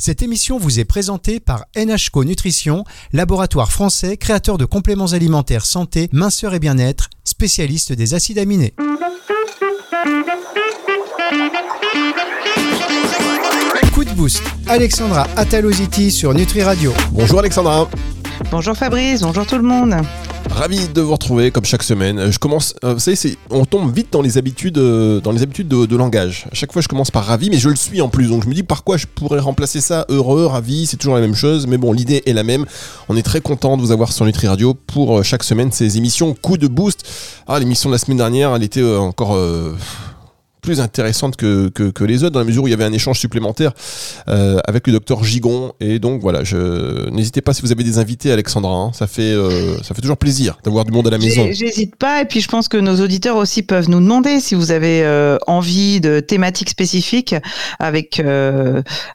Cette 0.00 0.22
émission 0.22 0.56
vous 0.56 0.80
est 0.80 0.86
présentée 0.86 1.40
par 1.40 1.66
NHCO 1.76 2.24
Nutrition, 2.24 2.84
laboratoire 3.12 3.70
français 3.70 4.16
créateur 4.16 4.56
de 4.56 4.64
compléments 4.64 5.12
alimentaires 5.12 5.66
santé, 5.66 6.08
minceur 6.10 6.54
et 6.54 6.58
bien-être, 6.58 7.10
spécialiste 7.22 7.92
des 7.92 8.14
acides 8.14 8.38
aminés. 8.38 8.72
Coup 13.92 14.04
de 14.06 14.12
boost, 14.14 14.42
Alexandra 14.68 15.26
Ataloziti 15.36 16.10
sur 16.10 16.32
Nutri 16.32 16.62
Radio. 16.62 16.94
Bonjour 17.12 17.40
Alexandra. 17.40 17.86
Bonjour 18.50 18.74
Fabrice, 18.76 19.20
bonjour 19.20 19.46
tout 19.46 19.56
le 19.56 19.62
monde. 19.62 19.94
Ravi 20.50 20.88
de 20.88 21.00
vous 21.00 21.12
retrouver 21.12 21.50
comme 21.50 21.64
chaque 21.64 21.82
semaine. 21.82 22.32
Je 22.32 22.38
commence, 22.38 22.74
euh, 22.84 22.94
vous 22.94 22.98
savez, 22.98 23.16
on 23.50 23.64
tombe 23.64 23.94
vite 23.94 24.08
dans 24.12 24.22
les 24.22 24.38
habitudes, 24.38 24.78
euh, 24.78 25.20
dans 25.20 25.30
les 25.30 25.42
habitudes 25.42 25.68
de, 25.68 25.96
langage. 25.96 26.46
À 26.50 26.54
chaque 26.54 26.72
fois, 26.72 26.82
je 26.82 26.88
commence 26.88 27.10
par 27.10 27.24
ravi, 27.24 27.50
mais 27.50 27.58
je 27.58 27.68
le 27.68 27.76
suis 27.76 28.00
en 28.00 28.08
plus. 28.08 28.28
Donc, 28.28 28.42
je 28.42 28.48
me 28.48 28.54
dis 28.54 28.62
par 28.62 28.82
quoi 28.82 28.96
je 28.96 29.06
pourrais 29.06 29.38
remplacer 29.38 29.80
ça? 29.80 30.06
Heureux, 30.08 30.46
ravi. 30.46 30.86
C'est 30.86 30.96
toujours 30.96 31.14
la 31.14 31.20
même 31.20 31.34
chose, 31.34 31.66
mais 31.66 31.76
bon, 31.76 31.92
l'idée 31.92 32.22
est 32.26 32.32
la 32.32 32.42
même. 32.42 32.64
On 33.08 33.16
est 33.16 33.22
très 33.22 33.40
content 33.40 33.76
de 33.76 33.82
vous 33.82 33.92
avoir 33.92 34.12
sur 34.12 34.24
Nutri 34.24 34.48
Radio 34.48 34.74
pour 34.74 35.18
euh, 35.18 35.22
chaque 35.22 35.44
semaine 35.44 35.70
ces 35.70 35.98
émissions 35.98 36.34
coup 36.34 36.56
de 36.56 36.66
boost. 36.66 37.06
Ah, 37.46 37.58
l'émission 37.58 37.90
de 37.90 37.94
la 37.94 37.98
semaine 37.98 38.18
dernière, 38.18 38.54
elle 38.54 38.64
était 38.64 38.84
encore 38.84 39.38
plus 40.60 40.80
intéressante 40.80 41.36
que, 41.36 41.68
que, 41.68 42.04
les 42.04 42.24
autres, 42.24 42.32
dans 42.32 42.40
la 42.40 42.44
mesure 42.44 42.64
où 42.64 42.68
il 42.68 42.70
y 42.70 42.74
avait 42.74 42.84
un 42.84 42.92
échange 42.92 43.18
supplémentaire 43.18 43.72
euh, 44.28 44.58
avec 44.66 44.86
le 44.86 44.92
docteur 44.92 45.24
Gigon. 45.24 45.72
Et 45.80 45.98
donc 45.98 46.20
voilà, 46.20 46.44
je 46.44 47.08
n'hésitez 47.10 47.40
pas 47.40 47.52
si 47.52 47.62
vous 47.62 47.72
avez 47.72 47.84
des 47.84 47.98
invités, 47.98 48.30
Alexandra. 48.30 48.74
Hein. 48.74 48.92
ça, 48.92 49.06
fait, 49.06 49.32
euh, 49.32 49.76
ça 49.82 49.94
fait 49.94 50.02
toujours 50.02 50.16
plaisir 50.16 50.58
d'avoir 50.64 50.84
du 50.84 50.92
monde 50.92 51.06
à 51.06 51.10
la 51.10 51.18
maison. 51.18 51.48
J'hésite 51.50 51.96
pas, 51.96 52.22
et 52.22 52.24
puis 52.24 52.40
je 52.40 52.48
pense 52.48 52.68
que 52.68 52.76
nos 52.76 53.00
auditeurs 53.00 53.36
aussi 53.36 53.62
peuvent 53.62 53.88
nous 53.88 54.00
demander 54.00 54.40
si 54.40 54.54
vous 54.54 54.70
avez 54.70 55.02
euh, 55.02 55.38
envie 55.46 56.00
de 56.00 56.20
thématiques 56.20 56.70
spécifiques. 56.70 57.34
Avec, 57.78 58.22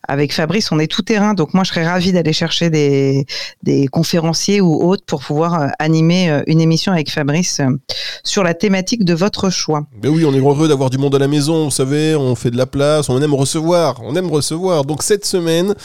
avec 0.08 0.34
Fabrice, 0.34 0.72
on 0.72 0.80
est 0.80 0.88
tout 0.88 1.02
terrain, 1.02 1.34
donc 1.34 1.54
moi 1.54 1.64
je 1.64 1.70
serais 1.70 1.86
ravie 1.86 2.12
d'aller 2.12 2.34
chercher 2.34 2.70
des, 2.70 3.26
des 3.64 3.88
conférenciers 3.88 4.62
ou 4.62 4.84
autres 4.84 5.04
pour 5.06 5.22
pouvoir 5.22 5.72
animer 5.80 6.42
une 6.48 6.62
émission 6.62 6.92
avec 6.92 7.12
Fabrice 7.12 7.62
sur 8.24 8.44
la 8.44 8.54
thématique 8.54 9.06
de 9.06 9.14
votre 9.14 9.50
choix. 9.50 9.86
Mais 10.02 10.10
oui, 10.10 10.26
on 10.26 10.34
est 10.34 10.40
heureux 10.40 10.68
d'avoir 10.68 10.90
du 10.90 10.98
monde 10.98 11.16
à 11.16 11.20
la 11.20 11.28
maison 11.28 11.35
maison, 11.36 11.66
vous 11.66 11.72
savez, 11.72 12.16
on 12.16 12.36
fait 12.36 12.52
de 12.52 12.58
la 12.58 12.66
place, 12.66 13.10
on 13.10 13.22
aime 13.22 13.34
recevoir, 13.34 14.02
on 14.04 14.16
aime 14.16 14.30
recevoir. 14.30 14.86
Donc 14.86 15.04
cette 15.04 15.26
semaine, 15.26 15.76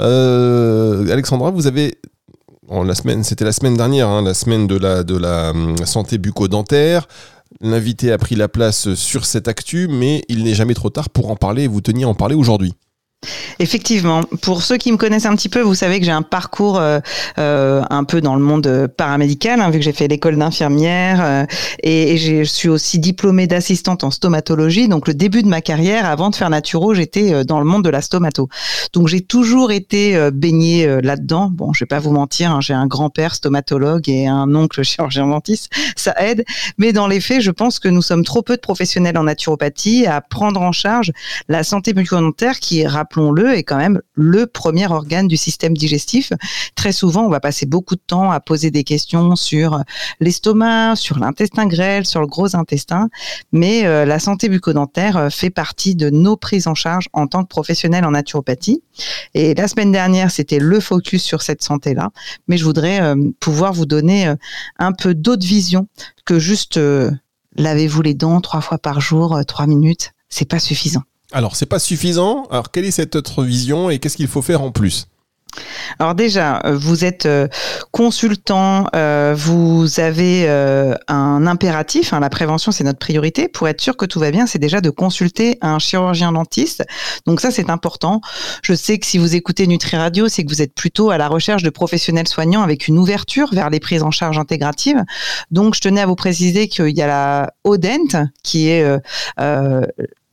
euh, 0.00 1.10
Alexandra, 1.10 1.50
vous 1.50 1.66
avez 1.66 1.94
la 2.70 2.94
semaine, 2.94 3.24
c'était 3.24 3.44
la 3.44 3.52
semaine 3.52 3.76
dernière, 3.76 4.08
hein, 4.08 4.22
la 4.22 4.34
semaine 4.34 4.68
de 4.68 4.76
la, 4.76 5.02
de 5.02 5.16
la 5.16 5.50
hum, 5.50 5.76
santé 5.84 6.18
bucco-dentaire. 6.18 7.08
L'invité 7.60 8.12
a 8.12 8.18
pris 8.18 8.36
la 8.36 8.48
place 8.48 8.94
sur 8.94 9.26
cette 9.26 9.48
actu, 9.48 9.88
mais 9.88 10.22
il 10.28 10.44
n'est 10.44 10.54
jamais 10.54 10.74
trop 10.74 10.90
tard 10.90 11.10
pour 11.10 11.30
en 11.30 11.36
parler 11.36 11.64
et 11.64 11.68
vous 11.68 11.80
tenir 11.80 12.08
en 12.08 12.14
parler 12.14 12.36
aujourd'hui. 12.36 12.74
Effectivement, 13.58 14.22
pour 14.40 14.62
ceux 14.62 14.78
qui 14.78 14.90
me 14.90 14.96
connaissent 14.96 15.26
un 15.26 15.36
petit 15.36 15.50
peu, 15.50 15.60
vous 15.60 15.74
savez 15.74 16.00
que 16.00 16.06
j'ai 16.06 16.10
un 16.10 16.22
parcours 16.22 16.78
euh, 16.78 17.00
euh, 17.38 17.82
un 17.90 18.04
peu 18.04 18.22
dans 18.22 18.34
le 18.34 18.40
monde 18.40 18.88
paramédical, 18.96 19.60
hein, 19.60 19.68
vu 19.68 19.78
que 19.78 19.84
j'ai 19.84 19.92
fait 19.92 20.08
l'école 20.08 20.38
d'infirmière 20.38 21.20
euh, 21.22 21.44
et, 21.82 22.16
je 22.16 22.42
suis 22.44 22.70
aussi 22.70 22.98
diplômée 22.98 23.46
d'assistante 23.46 24.04
en 24.04 24.10
stomatologie. 24.10 24.88
Donc 24.88 25.06
le 25.06 25.12
début 25.12 25.42
de 25.42 25.48
ma 25.48 25.60
carrière, 25.60 26.06
avant 26.06 26.30
de 26.30 26.36
faire 26.36 26.48
naturo, 26.48 26.94
j'étais 26.94 27.44
dans 27.44 27.58
le 27.58 27.66
monde 27.66 27.84
de 27.84 27.90
la 27.90 28.00
stomato. 28.00 28.48
Donc 28.94 29.08
j'ai 29.08 29.20
toujours 29.20 29.70
été 29.70 30.30
baignée 30.32 31.00
là-dedans. 31.02 31.50
Bon, 31.52 31.72
je 31.74 31.84
vais 31.84 31.88
pas 31.88 31.98
vous 31.98 32.12
mentir, 32.12 32.52
hein, 32.52 32.60
j'ai 32.60 32.74
un 32.74 32.86
grand-père 32.86 33.34
stomatologue 33.34 34.08
et 34.08 34.26
un 34.26 34.54
oncle 34.54 34.82
chirurgien 34.82 35.26
dentiste, 35.26 35.70
ça 35.96 36.14
aide. 36.18 36.44
Mais 36.78 36.92
dans 36.92 37.06
les 37.06 37.20
faits, 37.20 37.42
je 37.42 37.50
pense 37.50 37.78
que 37.78 37.88
nous 37.88 38.02
sommes 38.02 38.24
trop 38.24 38.42
peu 38.42 38.56
de 38.56 38.60
professionnels 38.60 39.18
en 39.18 39.24
naturopathie 39.24 40.06
à 40.06 40.20
prendre 40.20 40.60
en 40.62 40.72
charge 40.72 41.12
la 41.48 41.62
santé 41.62 41.92
bucco-dentaire 41.92 42.60
qui 42.60 42.80
est 42.80 42.86
rappelons-le, 43.10 43.54
est 43.54 43.64
quand 43.64 43.76
même 43.76 44.00
le 44.14 44.46
premier 44.46 44.86
organe 44.86 45.26
du 45.26 45.36
système 45.36 45.76
digestif. 45.76 46.32
Très 46.74 46.92
souvent, 46.92 47.22
on 47.22 47.28
va 47.28 47.40
passer 47.40 47.66
beaucoup 47.66 47.96
de 47.96 48.02
temps 48.06 48.30
à 48.30 48.40
poser 48.40 48.70
des 48.70 48.84
questions 48.84 49.36
sur 49.36 49.82
l'estomac, 50.20 50.96
sur 50.96 51.18
l'intestin 51.18 51.66
grêle, 51.66 52.06
sur 52.06 52.20
le 52.20 52.26
gros 52.26 52.54
intestin, 52.54 53.08
mais 53.52 53.86
euh, 53.86 54.04
la 54.04 54.18
santé 54.18 54.48
bucco-dentaire 54.48 55.16
euh, 55.16 55.30
fait 55.30 55.50
partie 55.50 55.94
de 55.94 56.10
nos 56.10 56.36
prises 56.36 56.68
en 56.68 56.74
charge 56.74 57.08
en 57.12 57.26
tant 57.26 57.42
que 57.42 57.48
professionnels 57.48 58.04
en 58.04 58.12
naturopathie. 58.12 58.82
Et 59.34 59.54
la 59.54 59.66
semaine 59.66 59.92
dernière, 59.92 60.30
c'était 60.30 60.58
le 60.58 60.80
focus 60.80 61.22
sur 61.22 61.42
cette 61.42 61.62
santé-là, 61.62 62.10
mais 62.46 62.56
je 62.58 62.64
voudrais 62.64 63.00
euh, 63.00 63.16
pouvoir 63.40 63.72
vous 63.72 63.86
donner 63.86 64.32
un 64.78 64.92
peu 64.92 65.14
d'autres 65.14 65.46
visions 65.46 65.88
que 66.24 66.38
juste 66.38 66.78
lavez-vous 67.56 68.02
les 68.02 68.14
dents 68.14 68.40
trois 68.40 68.60
fois 68.60 68.78
par 68.78 69.00
jour, 69.00 69.40
trois 69.46 69.66
minutes, 69.66 70.12
c'est 70.28 70.48
pas 70.48 70.58
suffisant. 70.58 71.02
Alors, 71.32 71.56
c'est 71.56 71.66
pas 71.66 71.78
suffisant. 71.78 72.46
Alors, 72.50 72.70
quelle 72.70 72.84
est 72.84 72.90
cette 72.90 73.16
autre 73.16 73.44
vision 73.44 73.90
et 73.90 73.98
qu'est-ce 73.98 74.16
qu'il 74.16 74.28
faut 74.28 74.42
faire 74.42 74.62
en 74.62 74.72
plus? 74.72 75.06
Alors 75.98 76.14
déjà, 76.14 76.60
euh, 76.64 76.76
vous 76.76 77.04
êtes 77.04 77.26
euh, 77.26 77.48
consultant, 77.90 78.86
euh, 78.94 79.34
vous 79.36 80.00
avez 80.00 80.48
un 81.08 81.46
impératif, 81.46 82.12
hein, 82.12 82.20
la 82.20 82.30
prévention 82.30 82.72
c'est 82.72 82.84
notre 82.84 82.98
priorité. 82.98 83.48
Pour 83.48 83.68
être 83.68 83.80
sûr 83.80 83.96
que 83.96 84.06
tout 84.06 84.20
va 84.20 84.30
bien, 84.30 84.46
c'est 84.46 84.58
déjà 84.58 84.80
de 84.80 84.90
consulter 84.90 85.58
un 85.60 85.78
chirurgien 85.78 86.32
dentiste. 86.32 86.84
Donc 87.26 87.40
ça 87.40 87.50
c'est 87.50 87.70
important. 87.70 88.20
Je 88.62 88.74
sais 88.74 88.98
que 88.98 89.06
si 89.06 89.18
vous 89.18 89.34
écoutez 89.34 89.66
Nutri 89.66 89.96
Radio, 89.96 90.28
c'est 90.28 90.44
que 90.44 90.48
vous 90.48 90.62
êtes 90.62 90.74
plutôt 90.74 91.10
à 91.10 91.18
la 91.18 91.28
recherche 91.28 91.62
de 91.62 91.70
professionnels 91.70 92.28
soignants 92.28 92.62
avec 92.62 92.88
une 92.88 92.98
ouverture 92.98 93.52
vers 93.52 93.70
les 93.70 93.80
prises 93.80 94.02
en 94.02 94.10
charge 94.10 94.38
intégratives. 94.38 95.02
Donc 95.50 95.74
je 95.74 95.80
tenais 95.80 96.00
à 96.00 96.06
vous 96.06 96.16
préciser 96.16 96.68
qu'il 96.68 96.96
y 96.96 97.02
a 97.02 97.06
la 97.06 97.52
ODENT 97.64 98.28
qui 98.42 98.68
est 98.68 98.84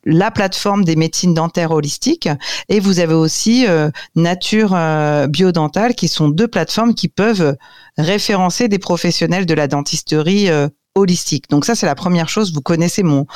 la 0.07 0.31
plateforme 0.31 0.85
des 0.85 0.95
médecines 0.95 1.33
dentaires 1.33 1.71
holistiques 1.71 2.29
et 2.69 2.79
vous 2.79 2.99
avez 2.99 3.13
aussi 3.13 3.67
euh, 3.67 3.91
Nature 4.15 4.71
euh, 4.73 5.27
Biodentale 5.27 5.95
qui 5.95 6.07
sont 6.07 6.29
deux 6.29 6.47
plateformes 6.47 6.95
qui 6.95 7.09
peuvent 7.09 7.57
référencer 7.97 8.69
des 8.69 8.79
professionnels 8.79 9.45
de 9.45 9.53
la 9.53 9.67
dentisterie 9.67 10.49
euh, 10.49 10.69
holistique. 10.95 11.49
Donc 11.49 11.65
ça 11.65 11.75
c'est 11.75 11.85
la 11.85 11.93
première 11.93 12.29
chose. 12.29 12.53
Vous 12.53 12.61
connaissez 12.61 13.03
mon 13.03 13.27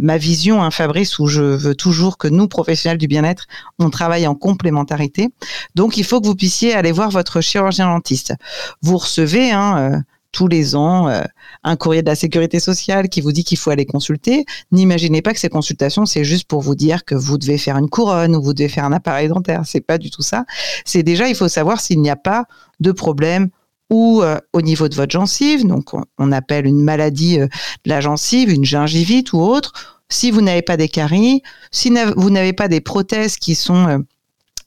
ma 0.00 0.18
vision, 0.18 0.62
hein, 0.62 0.70
Fabrice, 0.70 1.18
où 1.18 1.28
je 1.28 1.42
veux 1.42 1.74
toujours 1.74 2.18
que 2.18 2.28
nous 2.28 2.46
professionnels 2.46 2.98
du 2.98 3.08
bien-être, 3.08 3.46
on 3.78 3.88
travaille 3.88 4.26
en 4.26 4.34
complémentarité. 4.34 5.30
Donc 5.74 5.96
il 5.96 6.04
faut 6.04 6.20
que 6.20 6.26
vous 6.26 6.36
puissiez 6.36 6.74
aller 6.74 6.92
voir 6.92 7.10
votre 7.10 7.40
chirurgien 7.40 7.86
dentiste. 7.86 8.34
Vous 8.82 8.98
recevez 8.98 9.50
hein, 9.50 10.02
tous 10.32 10.48
les 10.48 10.76
ans 10.76 11.08
euh, 11.08 11.22
un 11.64 11.76
courrier 11.76 12.02
de 12.02 12.06
la 12.06 12.14
sécurité 12.14 12.60
sociale 12.60 13.08
qui 13.08 13.20
vous 13.20 13.32
dit 13.32 13.44
qu'il 13.44 13.58
faut 13.58 13.70
aller 13.70 13.86
consulter. 13.86 14.44
N'imaginez 14.72 15.22
pas 15.22 15.32
que 15.32 15.40
ces 15.40 15.48
consultations, 15.48 16.06
c'est 16.06 16.24
juste 16.24 16.46
pour 16.46 16.60
vous 16.60 16.74
dire 16.74 17.04
que 17.04 17.14
vous 17.14 17.38
devez 17.38 17.58
faire 17.58 17.76
une 17.76 17.88
couronne 17.88 18.36
ou 18.36 18.42
vous 18.42 18.54
devez 18.54 18.68
faire 18.68 18.84
un 18.84 18.92
appareil 18.92 19.28
dentaire. 19.28 19.62
C'est 19.64 19.80
pas 19.80 19.98
du 19.98 20.10
tout 20.10 20.22
ça. 20.22 20.44
C'est 20.84 21.02
déjà, 21.02 21.28
il 21.28 21.34
faut 21.34 21.48
savoir 21.48 21.80
s'il 21.80 22.00
n'y 22.00 22.10
a 22.10 22.16
pas 22.16 22.44
de 22.80 22.92
problème 22.92 23.48
ou 23.90 24.22
euh, 24.22 24.38
au 24.52 24.60
niveau 24.60 24.88
de 24.88 24.94
votre 24.94 25.10
gencive, 25.10 25.66
donc 25.66 25.92
on, 26.18 26.32
appelle 26.32 26.66
une 26.66 26.82
maladie 26.82 27.40
euh, 27.40 27.46
de 27.84 27.90
la 27.90 28.02
gencive, 28.02 28.50
une 28.50 28.64
gingivite 28.64 29.32
ou 29.32 29.40
autre. 29.40 30.02
Si 30.10 30.30
vous 30.30 30.42
n'avez 30.42 30.62
pas 30.62 30.76
des 30.76 30.88
caries, 30.88 31.42
si 31.70 31.92
vous 32.16 32.30
n'avez 32.30 32.52
pas 32.52 32.68
des 32.68 32.80
prothèses 32.80 33.36
qui 33.36 33.54
sont 33.54 34.04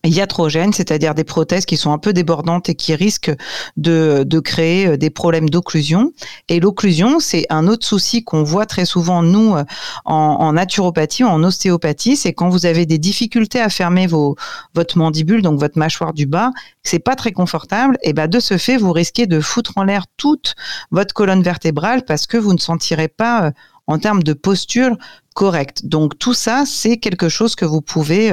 iatrogènes, 0.03 0.73
c'est-à-dire 0.73 1.13
des 1.13 1.23
prothèses 1.23 1.65
qui 1.65 1.77
sont 1.77 1.91
un 1.91 1.97
peu 1.97 2.13
débordantes 2.13 2.69
et 2.69 2.75
qui 2.75 2.95
risquent 2.95 3.35
de, 3.77 4.23
de 4.25 4.39
créer 4.39 4.87
euh, 4.87 4.97
des 4.97 5.09
problèmes 5.09 5.49
d'occlusion. 5.49 6.11
Et 6.49 6.59
l'occlusion, 6.59 7.19
c'est 7.19 7.45
un 7.49 7.67
autre 7.67 7.85
souci 7.85 8.23
qu'on 8.23 8.43
voit 8.43 8.65
très 8.65 8.85
souvent, 8.85 9.21
nous, 9.21 9.55
euh, 9.55 9.63
en, 10.05 10.15
en 10.15 10.53
naturopathie 10.53 11.23
en 11.23 11.43
ostéopathie, 11.43 12.15
c'est 12.15 12.33
quand 12.33 12.49
vous 12.49 12.65
avez 12.65 12.85
des 12.85 12.97
difficultés 12.97 13.59
à 13.59 13.69
fermer 13.69 14.07
vos, 14.07 14.35
votre 14.73 14.97
mandibule, 14.97 15.41
donc 15.41 15.59
votre 15.59 15.77
mâchoire 15.77 16.13
du 16.13 16.25
bas, 16.25 16.51
c'est 16.83 16.99
pas 16.99 17.15
très 17.15 17.31
confortable, 17.31 17.97
et 18.01 18.13
ben 18.13 18.27
de 18.27 18.39
ce 18.39 18.57
fait, 18.57 18.77
vous 18.77 18.91
risquez 18.91 19.27
de 19.27 19.39
foutre 19.39 19.73
en 19.75 19.83
l'air 19.83 20.05
toute 20.17 20.55
votre 20.91 21.13
colonne 21.13 21.43
vertébrale 21.43 22.05
parce 22.05 22.27
que 22.27 22.37
vous 22.37 22.53
ne 22.53 22.59
sentirez 22.59 23.07
pas 23.07 23.45
euh, 23.45 23.51
en 23.87 23.99
termes 23.99 24.23
de 24.23 24.33
posture 24.33 24.95
correcte. 25.33 25.85
Donc 25.85 26.17
tout 26.17 26.33
ça, 26.33 26.63
c'est 26.65 26.97
quelque 26.97 27.29
chose 27.29 27.55
que 27.55 27.65
vous 27.65 27.81
pouvez 27.81 28.31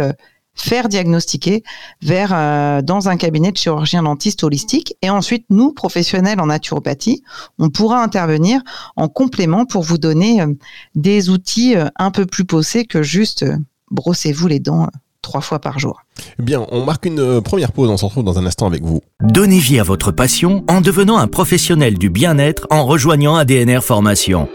faire 0.61 0.89
diagnostiquer 0.89 1.63
vers 2.03 2.31
euh, 2.33 2.83
dans 2.83 3.09
un 3.09 3.17
cabinet 3.17 3.53
de 3.53 3.57
chirurgien 3.57 4.03
dentiste 4.03 4.43
holistique 4.43 4.95
et 5.03 5.11
ensuite 5.11 5.47
nous 5.51 5.73
professionnels 5.73 6.41
en 6.41 6.47
naturopathie 6.47 7.23
on 7.59 7.71
pourra 7.71 8.03
intervenir 8.03 8.61
en 8.97 9.09
complément 9.09 9.65
pour 9.65 9.83
vous 9.83 9.99
donner 9.99 10.43
euh, 10.43 10.53
des 10.95 11.31
outils 11.31 11.77
euh, 11.77 11.87
un 11.97 12.11
peu 12.11 12.27
plus 12.27 12.45
poussés 12.45 12.85
que 12.85 13.03
juste 13.03 13.45
brossez-vous 13.91 14.49
les 14.49 14.61
dents 14.61 14.89
trois 15.23 15.41
fois 15.41 15.59
par 15.59 15.79
jour. 15.79 16.01
Bien, 16.39 16.65
on 16.71 16.85
marque 16.85 17.05
une 17.05 17.43
première 17.43 17.73
pause, 17.73 17.91
on 17.91 17.97
se 17.97 18.05
retrouve 18.05 18.25
dans 18.25 18.39
un 18.39 18.47
instant 18.47 18.67
avec 18.67 18.83
vous. 18.83 19.03
Donnez 19.21 19.59
vie 19.59 19.79
à 19.79 19.83
votre 19.83 20.11
passion 20.11 20.65
en 20.69 20.81
devenant 20.81 21.19
un 21.19 21.27
professionnel 21.27 21.99
du 21.99 22.09
bien-être 22.09 22.67
en 22.71 22.87
rejoignant 22.87 23.37
ADNR 23.37 23.81
Formation. 23.83 24.49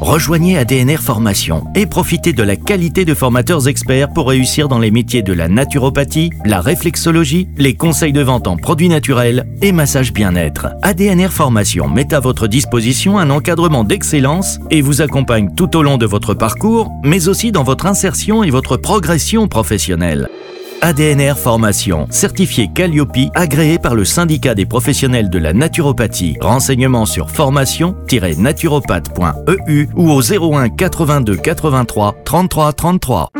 Rejoignez 0.00 0.58
ADNR 0.58 0.98
Formation 0.98 1.64
et 1.74 1.86
profitez 1.86 2.32
de 2.32 2.42
la 2.42 2.56
qualité 2.56 3.04
de 3.04 3.14
formateurs 3.14 3.68
experts 3.68 4.12
pour 4.12 4.28
réussir 4.28 4.68
dans 4.68 4.78
les 4.78 4.90
métiers 4.90 5.22
de 5.22 5.32
la 5.32 5.48
naturopathie, 5.48 6.30
la 6.44 6.60
réflexologie, 6.60 7.48
les 7.56 7.74
conseils 7.74 8.12
de 8.12 8.20
vente 8.20 8.46
en 8.46 8.56
produits 8.56 8.88
naturels 8.88 9.46
et 9.62 9.72
massage 9.72 10.12
bien-être. 10.12 10.68
ADNR 10.82 11.30
Formation 11.30 11.88
met 11.88 12.12
à 12.12 12.20
votre 12.20 12.46
disposition 12.46 13.18
un 13.18 13.30
encadrement 13.30 13.84
d'excellence 13.84 14.58
et 14.70 14.82
vous 14.82 15.02
accompagne 15.02 15.54
tout 15.56 15.76
au 15.76 15.82
long 15.82 15.98
de 15.98 16.06
votre 16.06 16.34
parcours, 16.34 16.92
mais 17.02 17.28
aussi 17.28 17.52
dans 17.52 17.64
votre 17.64 17.86
insertion 17.86 18.44
et 18.44 18.50
votre 18.50 18.76
progression 18.76 19.48
professionnelle. 19.48 20.28
ADNR 20.82 21.36
Formation, 21.36 22.06
certifié 22.10 22.68
Calliope, 22.72 23.30
agréé 23.34 23.78
par 23.78 23.94
le 23.94 24.04
syndicat 24.04 24.54
des 24.54 24.66
professionnels 24.66 25.30
de 25.30 25.38
la 25.38 25.52
naturopathie. 25.52 26.36
Renseignements 26.40 27.06
sur 27.06 27.30
formation-naturopathe.eu 27.30 29.88
ou 29.96 30.10
au 30.10 30.20
01 30.20 30.68
82 30.70 31.36
83 31.36 32.16
33 32.24 32.72
33. 32.72 33.30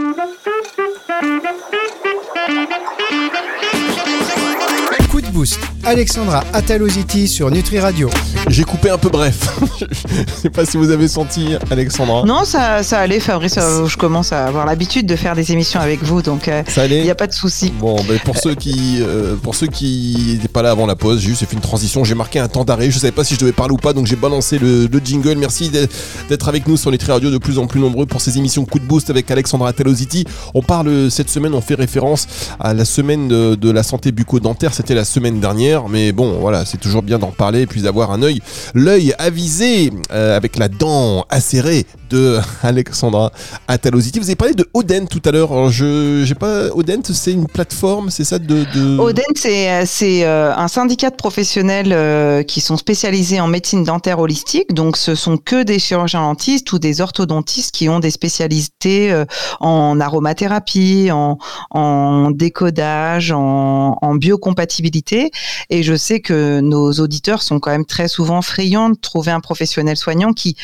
Coup 5.11 5.21
de 5.21 5.27
boost. 5.29 5.61
Alexandra 5.87 6.43
Ataloziti 6.53 7.29
sur 7.29 7.49
Nutri 7.51 7.79
Radio. 7.79 8.11
J'ai 8.49 8.65
coupé 8.65 8.91
un 8.91 8.99
peu 8.99 9.09
bref. 9.09 9.57
je 9.81 10.33
sais 10.43 10.51
pas 10.51 10.67
si 10.67 10.77
vous 10.77 10.91
avez 10.91 11.07
senti, 11.07 11.51
Alexandra. 11.71 12.25
Non, 12.25 12.45
ça, 12.45 12.83
ça 12.83 12.99
allait, 12.99 13.21
Fabrice. 13.21 13.55
euh, 13.57 13.87
Je 13.87 13.97
commence 13.97 14.33
à 14.33 14.47
avoir 14.47 14.67
l'habitude 14.67 15.07
de 15.07 15.15
faire 15.15 15.37
des 15.37 15.53
émissions 15.53 15.79
avec 15.79 16.03
vous, 16.03 16.23
donc 16.23 16.49
euh, 16.49 16.65
Ça 16.67 16.83
allait 16.83 16.99
il 16.99 17.05
n'y 17.05 17.11
a 17.11 17.15
pas 17.15 17.29
de 17.29 17.33
souci. 17.33 17.73
Bon, 17.79 17.95
ben 18.09 18.19
pour 18.25 18.37
ceux 18.37 18.57
qui 18.57 18.99
euh, 19.01 19.37
pour 19.41 19.55
ceux 19.55 19.69
qui 19.69 20.33
n'étaient 20.33 20.49
pas 20.49 20.63
là 20.63 20.73
avant 20.73 20.87
la 20.87 20.97
pause, 20.97 21.21
j'ai 21.21 21.29
juste 21.29 21.45
fait 21.47 21.55
une 21.55 21.61
transition, 21.61 22.03
j'ai 22.03 22.17
marqué 22.17 22.41
un 22.41 22.49
temps 22.49 22.65
d'arrêt, 22.65 22.91
je 22.91 22.99
savais 22.99 23.13
pas 23.13 23.23
si 23.23 23.35
je 23.35 23.41
devais 23.41 23.53
parler 23.53 23.73
ou 23.73 23.77
pas, 23.79 23.93
donc 23.93 24.07
j'ai 24.07 24.17
balancé 24.17 24.59
le, 24.59 24.87
le 24.87 25.01
jingle. 25.05 25.37
Merci 25.39 25.71
d'être- 25.71 26.49
avec 26.49 26.67
nous 26.67 26.77
sur 26.77 26.91
les 26.91 26.99
Radio 27.07 27.31
de 27.31 27.39
plus 27.39 27.59
en 27.61 27.67
plus 27.69 27.79
nombreux 27.81 28.07
pour 28.07 28.21
ces 28.21 28.39
émissions 28.39 28.65
Coup 28.65 28.81
de 28.81 28.85
boost 28.85 29.11
avec 29.11 29.31
Alexandra 29.31 29.73
Telosity. 29.73 30.25
On 30.55 30.63
parle 30.63 31.11
cette 31.13 31.31
semaine, 31.31 31.55
on 31.55 31.61
fait 31.61 31.75
référence 31.77 32.27
à 32.59 32.75
la 32.75 32.85
semaine 32.85 33.29
de, 33.29 33.55
de 33.55 33.71
la 33.71 33.83
santé 33.85 34.11
bucco-dentaire, 34.11 34.75
c'était 34.75 34.95
la 34.95 35.05
semaine 35.05 35.39
dernière, 35.41 35.76
mais 35.89 36.13
bon, 36.13 36.39
voilà, 36.41 36.65
c'est 36.65 36.79
toujours 36.79 37.03
bien 37.03 37.19
d'en 37.19 37.31
parler 37.31 37.63
et 37.63 37.67
puis 37.67 37.83
d'avoir 37.83 38.11
un 38.11 38.23
œil, 38.23 38.41
l'œil 38.75 39.15
avisé 39.19 39.93
euh, 40.13 40.37
avec 40.37 40.57
la 40.57 40.69
dent 40.69 41.27
acérée 41.31 41.87
de 42.09 42.39
Alexandra 42.63 43.33
Atalosity. 43.69 44.19
Vous 44.19 44.27
avez 44.27 44.37
parlé 44.37 44.55
de 44.55 44.69
Odent 44.75 45.07
tout 45.07 45.23
à 45.25 45.31
l'heure. 45.31 45.71
Je 45.71 46.23
j'ai 46.25 46.35
pas 46.35 46.69
Odent, 46.75 47.03
c'est 47.05 47.33
une 47.33 47.47
plateforme, 47.47 48.11
c'est 48.11 48.25
ça 48.25 48.39
de, 48.39 48.65
de... 48.75 48.99
Oden, 48.99 49.25
c'est 49.35 49.71
euh, 49.71 49.83
c'est, 49.87 50.25
euh, 50.25 50.55
un 50.55 50.69
syndicat 50.69 51.11
de 51.11 51.17
professionnels 51.17 51.93
euh, 51.93 52.43
qui 52.43 52.61
sont 52.61 52.77
spécialisés 52.77 53.41
en 53.41 53.49
médecine 53.49 53.85
dentaire 53.85 54.19
holistique. 54.19 54.75
Donc, 54.75 54.97
ce 54.97 55.15
sont 55.15 55.37
que 55.37 55.63
des 55.63 55.79
chirurgiens 55.79 56.23
dentistes 56.23 56.73
ou 56.73 56.79
des 56.79 57.01
orthodontistes 57.01 57.75
qui 57.75 57.89
ont 57.89 58.01
des 58.01 58.11
spécialités 58.11 59.25
en 59.61 60.01
aromathérapie, 60.01 61.11
en, 61.13 61.39
en 61.71 62.31
décodage, 62.31 63.33
en, 63.33 63.99
en 64.01 64.15
biocompatibilité. 64.15 65.31
Et 65.71 65.83
je 65.83 65.95
sais 65.95 66.21
que 66.21 66.61
nos 66.61 66.93
auditeurs 66.93 67.43
sont 67.43 67.61
quand 67.61 67.71
même 67.71 67.87
très 67.87 68.09
souvent 68.09 68.43
friands 68.43 68.91
de 68.91 68.97
trouver 68.97 69.33
un 69.33 69.41
professionnel 69.41 69.97
soignant 69.97 70.33
qui 70.33 70.57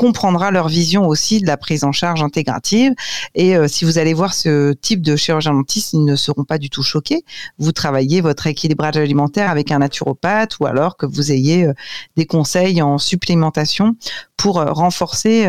comprendra 0.00 0.50
leur 0.50 0.68
vision 0.68 1.06
aussi 1.06 1.42
de 1.42 1.46
la 1.46 1.58
prise 1.58 1.84
en 1.84 1.92
charge 1.92 2.22
intégrative. 2.22 2.94
Et 3.34 3.54
euh, 3.54 3.68
si 3.68 3.84
vous 3.84 3.98
allez 3.98 4.14
voir 4.14 4.32
ce 4.32 4.72
type 4.72 5.02
de 5.02 5.14
chirurgien 5.14 5.52
dentiste, 5.52 5.92
ils 5.92 6.02
ne 6.06 6.16
seront 6.16 6.44
pas 6.44 6.56
du 6.56 6.70
tout 6.70 6.82
choqués. 6.82 7.22
Vous 7.58 7.72
travaillez 7.72 8.22
votre 8.22 8.46
équilibrage 8.46 8.96
alimentaire 8.96 9.50
avec 9.50 9.70
un 9.70 9.80
naturopathe 9.80 10.58
ou 10.58 10.64
alors 10.64 10.96
que 10.96 11.04
vous 11.04 11.32
ayez 11.32 11.66
euh, 11.66 11.74
des 12.16 12.24
conseils 12.24 12.80
en 12.80 12.96
supplémentation 12.96 13.94
pour 14.38 14.58
euh, 14.58 14.72
renforcer 14.72 15.46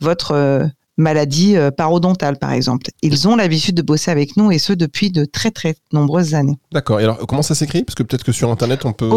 votre 0.00 0.68
maladie 0.96 1.56
euh, 1.56 1.70
parodontale, 1.70 2.38
par 2.38 2.52
exemple. 2.52 2.86
Ils 3.02 3.26
ont 3.28 3.36
l'habitude 3.36 3.74
de 3.76 3.82
bosser 3.82 4.10
avec 4.10 4.36
nous 4.36 4.50
et 4.52 4.58
ce 4.58 4.72
depuis 4.72 5.10
de 5.10 5.24
très 5.24 5.50
très 5.50 5.74
nombreuses 5.92 6.34
années. 6.34 6.58
D'accord. 6.72 7.00
Et 7.00 7.04
alors, 7.04 7.18
comment 7.26 7.42
ça 7.42 7.54
s'écrit? 7.54 7.82
Parce 7.82 7.94
que 7.94 8.02
peut-être 8.02 8.24
que 8.24 8.32
sur 8.32 8.50
Internet, 8.50 8.84
on 8.84 8.92
peut... 8.92 9.08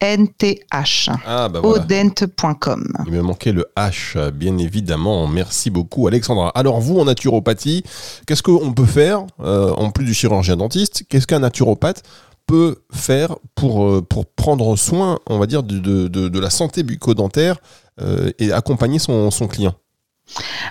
O-D-E-N-T-H. 0.00 1.10
Ah, 1.26 1.48
bah 1.48 1.60
voilà. 1.62 1.82
Odent.com. 1.84 2.86
Il 3.06 3.12
me 3.12 3.22
manquait 3.22 3.52
le 3.52 3.66
H, 3.76 4.30
bien 4.30 4.56
évidemment. 4.58 5.26
Merci 5.26 5.70
beaucoup, 5.70 6.06
Alexandra. 6.06 6.50
Alors, 6.50 6.80
vous, 6.80 6.98
en 7.00 7.04
naturopathie, 7.04 7.82
qu'est-ce 8.26 8.42
qu'on 8.42 8.72
peut 8.72 8.86
faire, 8.86 9.24
euh, 9.40 9.72
en 9.72 9.90
plus 9.90 10.04
du 10.04 10.14
chirurgien 10.14 10.56
dentiste, 10.56 11.04
qu'est-ce 11.08 11.26
qu'un 11.26 11.40
naturopathe 11.40 12.02
peut 12.46 12.76
faire 12.92 13.36
pour, 13.54 13.84
euh, 13.84 14.02
pour 14.02 14.26
prendre 14.26 14.74
soin, 14.76 15.18
on 15.28 15.38
va 15.38 15.46
dire, 15.46 15.62
de, 15.62 15.78
de, 15.78 16.08
de- 16.08 16.28
de 16.28 16.38
la 16.40 16.50
santé 16.50 16.82
bucco-dentaire 16.82 17.56
euh, 18.00 18.30
et 18.38 18.52
accompagner 18.52 18.98
son, 18.98 19.30
son 19.30 19.46
client? 19.46 19.74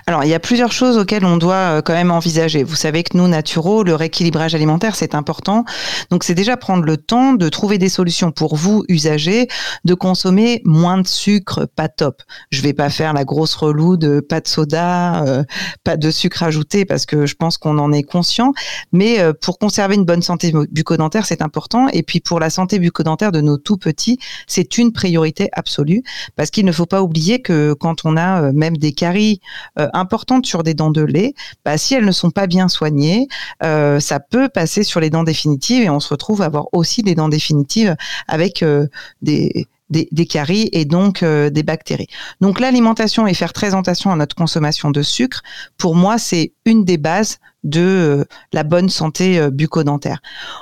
Alors, 0.06 0.24
il 0.24 0.30
y 0.30 0.34
a 0.34 0.40
plusieurs 0.40 0.72
choses 0.72 0.96
auxquelles 0.96 1.24
on 1.24 1.36
doit 1.36 1.54
euh, 1.54 1.82
quand 1.82 1.92
même 1.92 2.10
envisager. 2.10 2.62
Vous 2.62 2.76
savez 2.76 3.02
que 3.02 3.16
nous, 3.16 3.28
naturaux, 3.28 3.82
le 3.82 3.94
rééquilibrage 3.94 4.54
alimentaire, 4.54 4.96
c'est 4.96 5.14
important. 5.14 5.64
Donc, 6.10 6.24
c'est 6.24 6.34
déjà 6.34 6.56
prendre 6.56 6.84
le 6.84 6.96
temps 6.96 7.34
de 7.34 7.48
trouver 7.48 7.78
des 7.78 7.88
solutions 7.88 8.32
pour 8.32 8.56
vous, 8.56 8.84
usagers, 8.88 9.48
de 9.84 9.94
consommer 9.94 10.62
moins 10.64 10.98
de 10.98 11.06
sucre, 11.06 11.66
pas 11.76 11.88
top. 11.88 12.22
Je 12.50 12.62
vais 12.62 12.72
pas 12.72 12.90
faire 12.90 13.12
la 13.12 13.24
grosse 13.24 13.54
relou 13.54 13.96
de 13.96 14.20
pas 14.20 14.40
de 14.40 14.48
soda, 14.48 15.24
euh, 15.24 15.44
pas 15.84 15.96
de 15.96 16.10
sucre 16.10 16.42
ajouté, 16.42 16.84
parce 16.84 17.06
que 17.06 17.26
je 17.26 17.34
pense 17.34 17.58
qu'on 17.58 17.78
en 17.78 17.92
est 17.92 18.02
conscient. 18.02 18.52
Mais 18.92 19.20
euh, 19.20 19.32
pour 19.32 19.58
conserver 19.58 19.94
une 19.94 20.04
bonne 20.04 20.22
santé 20.22 20.52
bucco-dentaire, 20.70 21.26
c'est 21.26 21.42
important. 21.42 21.88
Et 21.92 22.02
puis, 22.02 22.20
pour 22.20 22.40
la 22.40 22.50
santé 22.50 22.78
bucco-dentaire 22.78 23.32
de 23.32 23.40
nos 23.40 23.58
tout 23.58 23.76
petits, 23.76 24.18
c'est 24.46 24.78
une 24.78 24.92
priorité 24.92 25.48
absolue, 25.52 26.02
parce 26.36 26.50
qu'il 26.50 26.64
ne 26.64 26.72
faut 26.72 26.86
pas 26.86 27.02
oublier 27.02 27.42
que 27.42 27.74
quand 27.74 28.04
on 28.04 28.16
a 28.16 28.52
même 28.52 28.76
des 28.76 28.92
caries, 28.92 29.40
euh, 29.78 29.88
importantes 29.92 30.46
sur 30.46 30.62
des 30.62 30.74
dents 30.74 30.90
de 30.90 31.02
lait, 31.02 31.34
bah, 31.64 31.78
si 31.78 31.94
elles 31.94 32.04
ne 32.04 32.12
sont 32.12 32.30
pas 32.30 32.46
bien 32.46 32.68
soignées, 32.68 33.28
euh, 33.62 34.00
ça 34.00 34.20
peut 34.20 34.48
passer 34.48 34.82
sur 34.82 35.00
les 35.00 35.10
dents 35.10 35.24
définitives 35.24 35.82
et 35.82 35.90
on 35.90 36.00
se 36.00 36.08
retrouve 36.08 36.42
à 36.42 36.46
avoir 36.46 36.66
aussi 36.72 37.02
des 37.02 37.14
dents 37.14 37.28
définitives 37.28 37.96
avec 38.28 38.62
euh, 38.62 38.86
des 39.20 40.26
caries 40.28 40.68
et 40.72 40.84
donc 40.84 41.24
des 41.24 41.62
bactéries. 41.62 42.08
Donc 42.40 42.60
l'alimentation 42.60 43.26
et 43.26 43.34
faire 43.34 43.52
très 43.52 43.74
attention 43.74 44.10
à 44.12 44.16
notre 44.16 44.36
consommation 44.36 44.90
de 44.90 45.02
sucre, 45.02 45.42
pour 45.78 45.96
moi, 45.96 46.18
c'est 46.18 46.52
une 46.64 46.84
des 46.84 46.98
bases 46.98 47.38
de 47.64 48.26
la 48.52 48.62
bonne 48.62 48.88
santé 48.88 49.38
euh, 49.38 49.50
bucco-dentaire. 49.50 50.20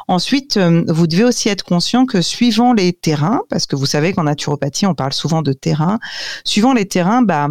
Ensuite, 0.09 0.59
vous 0.59 1.07
devez 1.07 1.25
aussi 1.25 1.49
être 1.49 1.65
conscient 1.65 2.07
que 2.07 2.21
suivant 2.21 2.73
les 2.73 2.93
terrains, 2.93 3.43
parce 3.51 3.67
que 3.67 3.77
vous 3.77 3.87
savez 3.87 4.13
qu'en 4.13 4.25
naturopathie, 4.25 4.87
on 4.87 4.95
parle 4.95 5.13
souvent 5.13 5.43
de 5.43 5.53
terrain, 5.53 5.99
suivant 6.45 6.73
les 6.73 6.87
terrains, 6.87 7.23
bah, 7.23 7.49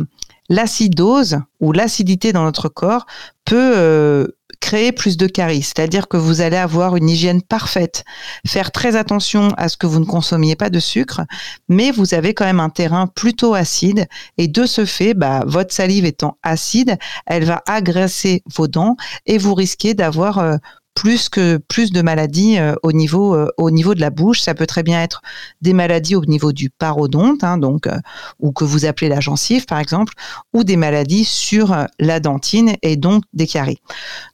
l'acidose 0.50 1.40
ou 1.60 1.72
l'acidité 1.72 2.34
dans 2.34 2.44
notre 2.44 2.70
corps 2.70 3.06
peut 3.46 3.74
euh, 3.76 4.28
créer 4.60 4.92
plus 4.92 5.18
de 5.18 5.28
caries. 5.28 5.64
C'est-à-dire 5.64 6.08
que 6.08 6.18
vous 6.18 6.42
allez 6.42 6.58
avoir 6.58 6.96
une 6.96 7.10
hygiène 7.10 7.42
parfaite, 7.42 8.04
faire 8.46 8.72
très 8.72 8.96
attention 8.96 9.50
à 9.58 9.70
ce 9.70 9.78
que 9.78 9.88
vous 9.88 10.00
ne 10.00 10.06
consommiez 10.06 10.56
pas 10.56 10.70
de 10.70 10.80
sucre, 10.80 11.22
mais 11.70 11.92
vous 11.92 12.14
avez 12.14 12.34
quand 12.34 12.46
même 12.46 12.60
un 12.60 12.70
terrain 12.70 13.08
plutôt 13.08 13.54
acide 13.54 14.08
et 14.38 14.48
de 14.48 14.66
ce 14.66 14.86
fait, 14.86 15.14
bah, 15.14 15.44
votre 15.46 15.74
salive 15.74 16.06
étant 16.06 16.38
acide, 16.44 16.98
elle 17.26 17.46
va 17.46 17.62
agresser 17.68 18.44
vos 18.56 18.68
dents 18.68 18.96
et 19.26 19.38
vous 19.38 19.54
risquez 19.54 19.94
d'avoir 19.94 20.40
euh, 20.40 20.58
plus 20.98 21.30
que 21.30 21.58
plus 21.58 21.92
de 21.92 22.02
maladies 22.02 22.58
euh, 22.58 22.74
au 22.82 22.92
niveau 22.92 23.36
euh, 23.36 23.50
au 23.58 23.70
niveau 23.70 23.94
de 23.94 24.02
la 24.02 24.10
bouche. 24.10 24.42
Ça 24.42 24.56
peut 24.56 24.66
très 24.66 24.82
bien 24.82 25.00
être 25.00 25.22
des 25.62 25.74
maladies 25.74 26.16
au 26.16 26.26
niveau 26.26 26.52
du 26.52 26.72
parodonte, 26.72 27.44
hein, 27.44 27.60
donc 27.60 27.86
euh, 27.86 28.00
ou 28.40 28.52
que 28.52 28.64
vous 28.64 28.86
appelez 28.86 29.08
la 29.08 29.20
gencive 29.20 29.68
par 29.68 29.78
exemple, 29.78 30.14
ou 30.54 30.64
des 30.64 30.76
maladies 30.76 31.24
sur 31.24 31.86
la 32.00 32.20
dentine 32.20 32.74
et 32.82 32.96
donc 32.96 33.24
des 33.34 33.46
caries. 33.46 33.78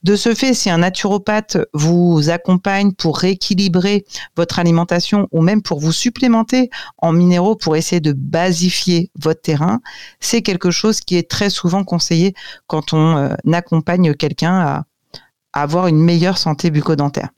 De 0.03 0.15
ce 0.15 0.33
fait, 0.33 0.53
si 0.53 0.69
un 0.69 0.77
naturopathe 0.77 1.57
vous 1.73 2.29
accompagne 2.29 2.93
pour 2.93 3.17
rééquilibrer 3.17 4.05
votre 4.37 4.57
alimentation 4.57 5.27
ou 5.33 5.41
même 5.41 5.61
pour 5.61 5.81
vous 5.81 5.91
supplémenter 5.91 6.69
en 6.97 7.11
minéraux 7.11 7.57
pour 7.57 7.75
essayer 7.75 7.99
de 7.99 8.13
basifier 8.13 9.11
votre 9.19 9.41
terrain, 9.41 9.81
c'est 10.21 10.41
quelque 10.41 10.71
chose 10.71 11.01
qui 11.01 11.17
est 11.17 11.29
très 11.29 11.49
souvent 11.49 11.83
conseillé 11.83 12.33
quand 12.67 12.93
on 12.93 13.35
accompagne 13.51 14.13
quelqu'un 14.13 14.57
à 14.61 14.83
avoir 15.53 15.87
une 15.87 15.99
meilleure 15.99 16.37
santé 16.37 16.71
bucco-dentaire. 16.71 17.29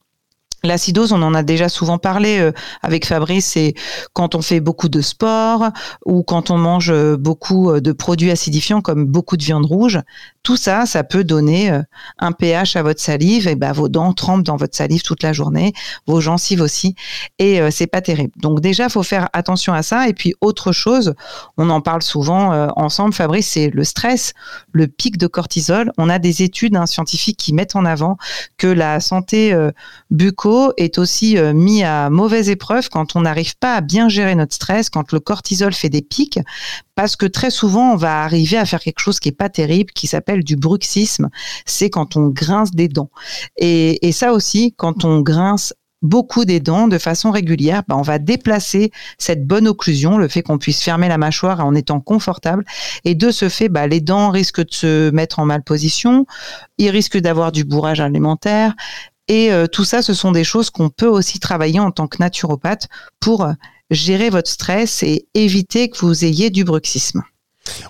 L'acidose, 0.66 1.14
on 1.14 1.22
en 1.22 1.34
a 1.34 1.44
déjà 1.44 1.70
souvent 1.70 1.98
parlé 1.98 2.40
euh, 2.40 2.52
avec 2.82 3.06
Fabrice, 3.06 3.46
c'est 3.46 3.74
quand 4.14 4.36
on 4.36 4.42
fait 4.42 4.60
beaucoup 4.60 4.90
de 4.90 5.02
sport 5.02 5.70
ou 6.06 6.24
quand 6.24 6.50
on 6.50 6.58
mange 6.58 6.90
euh, 6.90 7.18
beaucoup 7.18 7.70
euh, 7.70 7.82
de 7.82 7.92
produits 7.92 8.32
acidifiants 8.32 8.82
comme 8.82 9.06
beaucoup 9.06 9.38
de 9.38 9.44
viande 9.44 9.66
rouge. 9.66 10.00
Tout 10.44 10.58
ça, 10.58 10.86
ça 10.86 11.04
peut 11.04 11.24
donner 11.24 11.72
un 12.20 12.32
pH 12.32 12.76
à 12.76 12.84
votre 12.84 13.02
salive 13.02 13.48
et 13.48 13.56
ben 13.56 13.72
vos 13.72 13.90
dents 13.90 14.14
trempent 14.14 14.44
dans 14.44 14.58
votre 14.58 14.76
salive 14.76 15.02
toute 15.02 15.24
la 15.24 15.34
journée, 15.34 15.74
vos 16.06 16.22
gencives 16.22 16.62
aussi, 16.62 16.94
et 17.40 17.60
c'est 17.72 17.88
pas 17.88 18.02
terrible. 18.02 18.32
Donc 18.38 18.62
déjà, 18.62 18.88
faut 18.88 19.02
faire 19.02 19.28
attention 19.34 19.74
à 19.74 19.82
ça. 19.82 20.08
Et 20.08 20.14
puis 20.14 20.36
autre 20.42 20.72
chose, 20.72 21.16
on 21.58 21.72
en 21.72 21.82
parle 21.82 22.04
souvent 22.04 22.70
ensemble, 22.76 23.16
Fabrice, 23.16 23.48
c'est 23.48 23.72
le 23.72 23.84
stress, 23.84 24.34
le 24.72 24.86
pic 24.86 25.18
de 25.18 25.26
cortisol. 25.26 25.92
On 25.98 26.10
a 26.10 26.20
des 26.20 26.44
études 26.44 26.76
hein, 26.76 26.86
scientifiques 26.86 27.38
qui 27.38 27.52
mettent 27.52 27.76
en 27.76 27.84
avant 27.84 28.18
que 28.58 28.68
la 28.68 29.00
santé 29.00 29.54
euh, 29.54 29.72
est 30.78 30.98
aussi 30.98 31.38
euh, 31.38 31.54
mis 31.54 31.84
à 31.84 32.10
mauvaise 32.10 32.50
épreuve 32.50 32.90
quand 32.90 33.16
on 33.16 33.22
n'arrive 33.22 33.58
pas 33.58 33.76
à 33.76 33.82
bien 33.82 34.10
gérer 34.10 34.36
notre 34.36 34.54
stress, 34.54 34.90
quand 34.90 35.12
le 35.12 35.20
cortisol 35.20 35.74
fait 35.74 35.90
des 35.90 36.02
pics, 36.02 36.40
parce 36.96 37.16
que 37.16 37.26
très 37.26 37.52
souvent 37.52 37.94
on 37.94 37.96
va 37.96 38.24
arriver 38.24 38.58
à 38.58 38.66
faire 38.66 38.80
quelque 38.80 39.00
chose 39.00 39.20
qui 39.20 39.30
est 39.30 39.38
pas 39.38 39.50
terrible, 39.50 39.92
qui 39.94 40.08
s'appelle 40.08 40.44
du 40.44 40.56
bruxisme. 40.56 41.30
C'est 41.66 41.90
quand 41.90 42.16
on 42.16 42.28
grince 42.28 42.72
des 42.72 42.88
dents. 42.88 43.10
Et, 43.58 44.12
ça 44.12 44.32
aussi, 44.32 44.74
quand 44.78 45.04
on 45.04 45.20
grince 45.20 45.74
beaucoup 46.02 46.46
des 46.46 46.60
dents 46.60 46.88
de 46.88 46.98
façon 46.98 47.32
régulière, 47.32 47.84
bah, 47.88 47.96
on 47.98 48.02
va 48.02 48.20
déplacer 48.20 48.92
cette 49.18 49.46
bonne 49.46 49.68
occlusion, 49.68 50.18
le 50.18 50.28
fait 50.28 50.42
qu'on 50.42 50.58
puisse 50.58 50.82
fermer 50.82 51.10
la 51.10 51.18
mâchoire 51.18 51.66
en 51.66 51.76
étant 51.76 52.00
confortable. 52.00 52.64
Et 53.04 53.16
de 53.16 53.32
ce 53.32 53.50
fait, 53.50 53.68
bah, 53.68 53.88
les 53.88 54.00
dents 54.00 54.30
risquent 54.30 54.66
de 54.66 54.74
se 54.74 55.10
mettre 55.12 55.40
en 55.40 55.46
malposition, 55.46 56.26
ils 56.78 56.90
risquent 56.90 57.18
d'avoir 57.18 57.52
du 57.52 57.66
bourrage 57.66 58.00
alimentaire, 58.00 58.74
Et 59.28 59.50
tout 59.72 59.86
ça, 59.86 60.02
ce 60.02 60.14
sont 60.14 60.32
des 60.32 60.44
choses 60.44 60.70
qu'on 60.70 60.90
peut 60.90 61.08
aussi 61.08 61.40
travailler 61.40 61.80
en 61.80 61.92
tant 61.92 62.08
que 62.08 62.18
naturopathe 62.20 62.88
pour 63.20 63.48
gérer 63.90 64.30
votre 64.30 64.50
stress 64.50 65.04
et 65.04 65.28
éviter 65.34 65.90
que 65.90 65.98
vous 65.98 66.26
ayez 66.26 66.50
du 66.50 66.64
bruxisme. 66.64 67.24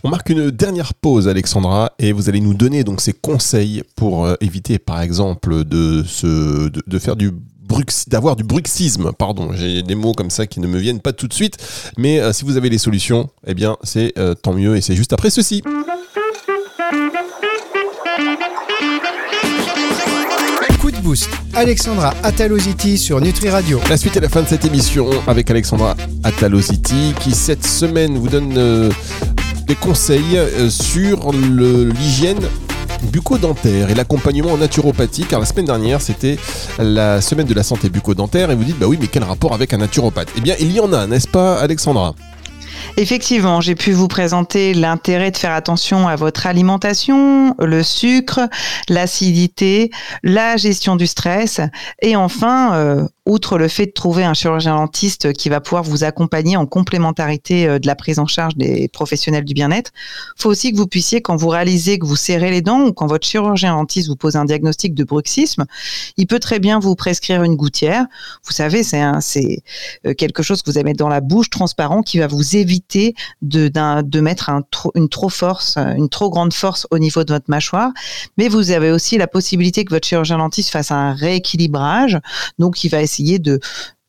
On 0.04 0.10
marque 0.10 0.30
une 0.30 0.52
dernière 0.52 0.94
pause, 0.94 1.28
Alexandra, 1.28 1.92
et 2.00 2.12
vous 2.12 2.30
allez 2.30 2.40
nous 2.40 2.54
donner 2.54 2.84
donc 2.84 3.02
ces 3.02 3.14
conseils 3.14 3.84
pour 3.96 4.26
euh, 4.26 4.36
éviter, 4.42 4.80
par 4.80 5.02
exemple, 5.02 5.64
de, 5.66 6.04
se, 6.04 6.70
de, 6.70 7.00
faire 7.00 7.16
du 7.16 7.32
d'avoir 8.08 8.36
du 8.36 8.44
bruxisme, 8.44 9.12
pardon, 9.18 9.50
j'ai 9.54 9.82
des 9.82 9.96
mots 9.96 10.14
comme 10.14 10.30
ça 10.30 10.46
qui 10.46 10.60
ne 10.60 10.68
me 10.68 10.78
viennent 10.78 11.02
pas 11.02 11.14
tout 11.14 11.28
de 11.28 11.34
suite, 11.34 11.58
mais 11.98 12.20
euh, 12.20 12.32
si 12.32 12.46
vous 12.46 12.58
avez 12.58 12.70
les 12.70 12.78
solutions, 12.78 13.28
eh 13.48 13.56
bien 13.56 13.76
c'est 13.82 14.14
euh, 14.20 14.36
tant 14.36 14.54
mieux 14.54 14.78
et 14.78 14.82
c'est 14.82 14.96
juste 14.96 15.14
après 15.14 15.32
ceci. 15.32 15.64
Alexandra 21.54 22.16
Ataloziti 22.24 22.98
sur 22.98 23.22
Nutri 23.22 23.50
Radio. 23.50 23.80
La 23.90 23.98
suite 23.98 24.18
et 24.18 24.20
la 24.20 24.30
fin 24.30 24.42
de 24.42 24.48
cette 24.48 24.66
émission 24.66 25.08
avec 25.28 25.52
Alexandra 25.52 25.96
Ataloziti 26.24 27.14
qui 27.20 27.32
cette 27.32 27.64
semaine 27.64 28.18
vous 28.18 28.28
donne 28.28 28.90
des 29.68 29.76
conseils 29.76 30.38
euh, 30.38 30.70
sur 30.70 31.32
l'hygiène 31.32 32.40
bucco-dentaire 33.12 33.92
et 33.92 33.94
l'accompagnement 33.94 34.54
en 34.54 34.58
naturopathie, 34.58 35.26
car 35.26 35.40
la 35.40 35.46
semaine 35.46 35.66
dernière 35.66 36.02
c'était 36.02 36.40
la 36.80 37.22
semaine 37.22 37.46
de 37.46 37.54
la 37.54 37.64
santé 37.64 37.90
bucco-dentaire 37.90 38.50
et 38.50 38.56
vous 38.56 38.64
dites 38.64 38.80
bah 38.80 38.88
oui 38.88 38.98
mais 39.00 39.08
quel 39.08 39.24
rapport 39.24 39.54
avec 39.54 39.74
un 39.74 39.78
naturopathe? 39.78 40.30
Eh 40.38 40.42
bien 40.42 40.56
il 40.60 40.72
y 40.72 40.80
en 40.80 40.92
a, 40.92 41.06
n'est-ce 41.06 41.28
pas 41.28 41.60
Alexandra? 41.60 42.16
Effectivement, 42.98 43.60
j'ai 43.60 43.76
pu 43.76 43.92
vous 43.92 44.08
présenter 44.08 44.74
l'intérêt 44.74 45.32
de 45.32 45.38
faire 45.38 45.52
attention 45.52 46.08
à 46.08 46.16
votre 46.16 46.48
alimentation, 46.48 47.54
le 47.60 47.84
sucre, 47.84 48.42
l'acidité, 48.88 49.92
la 50.24 50.56
gestion 50.56 50.96
du 50.96 51.06
stress 51.06 51.60
et 52.02 52.16
enfin, 52.16 52.74
euh, 52.76 53.06
outre 53.26 53.58
le 53.58 53.68
fait 53.68 53.88
de 53.88 53.92
trouver 53.92 54.24
un 54.24 54.34
chirurgien 54.34 54.76
dentiste 54.76 55.34
qui 55.34 55.50
va 55.50 55.60
pouvoir 55.60 55.84
vous 55.84 56.04
accompagner 56.04 56.56
en 56.56 56.66
complémentarité 56.66 57.68
euh, 57.68 57.80
de 57.80 57.88
la 57.88 57.96
prise 57.96 58.20
en 58.20 58.28
charge 58.28 58.56
des 58.56 58.88
professionnels 58.88 59.44
du 59.44 59.54
bien-être, 59.54 59.92
faut 60.38 60.50
aussi 60.50 60.72
que 60.72 60.78
vous 60.78 60.88
puissiez, 60.88 61.22
quand 61.22 61.36
vous 61.36 61.50
réalisez 61.50 62.00
que 62.00 62.06
vous 62.06 62.16
serrez 62.16 62.52
les 62.52 62.62
dents 62.62 62.82
ou 62.86 62.94
quand 62.94 63.08
votre 63.08 63.28
chirurgien 63.28 63.76
dentiste 63.76 64.08
vous 64.08 64.16
pose 64.16 64.36
un 64.36 64.46
diagnostic 64.46 64.94
de 64.94 65.04
bruxisme, 65.04 65.66
il 66.16 66.28
peut 66.28 66.40
très 66.40 66.60
bien 66.60 66.80
vous 66.80 66.96
prescrire 66.96 67.44
une 67.44 67.56
gouttière. 67.56 68.06
Vous 68.46 68.54
savez, 68.54 68.84
c'est 68.84 69.04
euh, 69.04 70.14
quelque 70.14 70.44
chose 70.44 70.62
que 70.62 70.72
vous 70.72 70.78
allez 70.78 70.86
mettre 70.86 71.00
dans 71.00 71.10
la 71.10 71.22
bouche 71.22 71.50
transparent 71.50 72.04
qui 72.04 72.20
va 72.20 72.28
vous 72.28 72.56
éviter 72.56 72.75
de, 73.42 73.70
de 74.02 74.20
mettre 74.20 74.50
un, 74.50 74.64
une 74.96 75.10
trop 75.10 75.30
force, 75.30 75.78
une 75.78 76.10
trop 76.10 76.30
grande 76.30 76.54
force 76.54 76.88
au 76.92 77.00
niveau 77.00 77.24
de 77.24 77.34
votre 77.34 77.50
mâchoire. 77.50 77.92
Mais 78.38 78.48
vous 78.48 78.72
avez 78.72 78.92
aussi 78.92 79.18
la 79.18 79.28
possibilité 79.28 79.86
que 79.86 79.94
votre 79.94 80.08
chirurgien 80.08 80.38
dentiste 80.38 80.70
fasse 80.70 80.92
un 80.92 81.14
rééquilibrage, 81.14 82.20
donc 82.60 82.84
il 82.84 82.90
va 82.90 83.02
essayer 83.02 83.40
de 83.40 83.60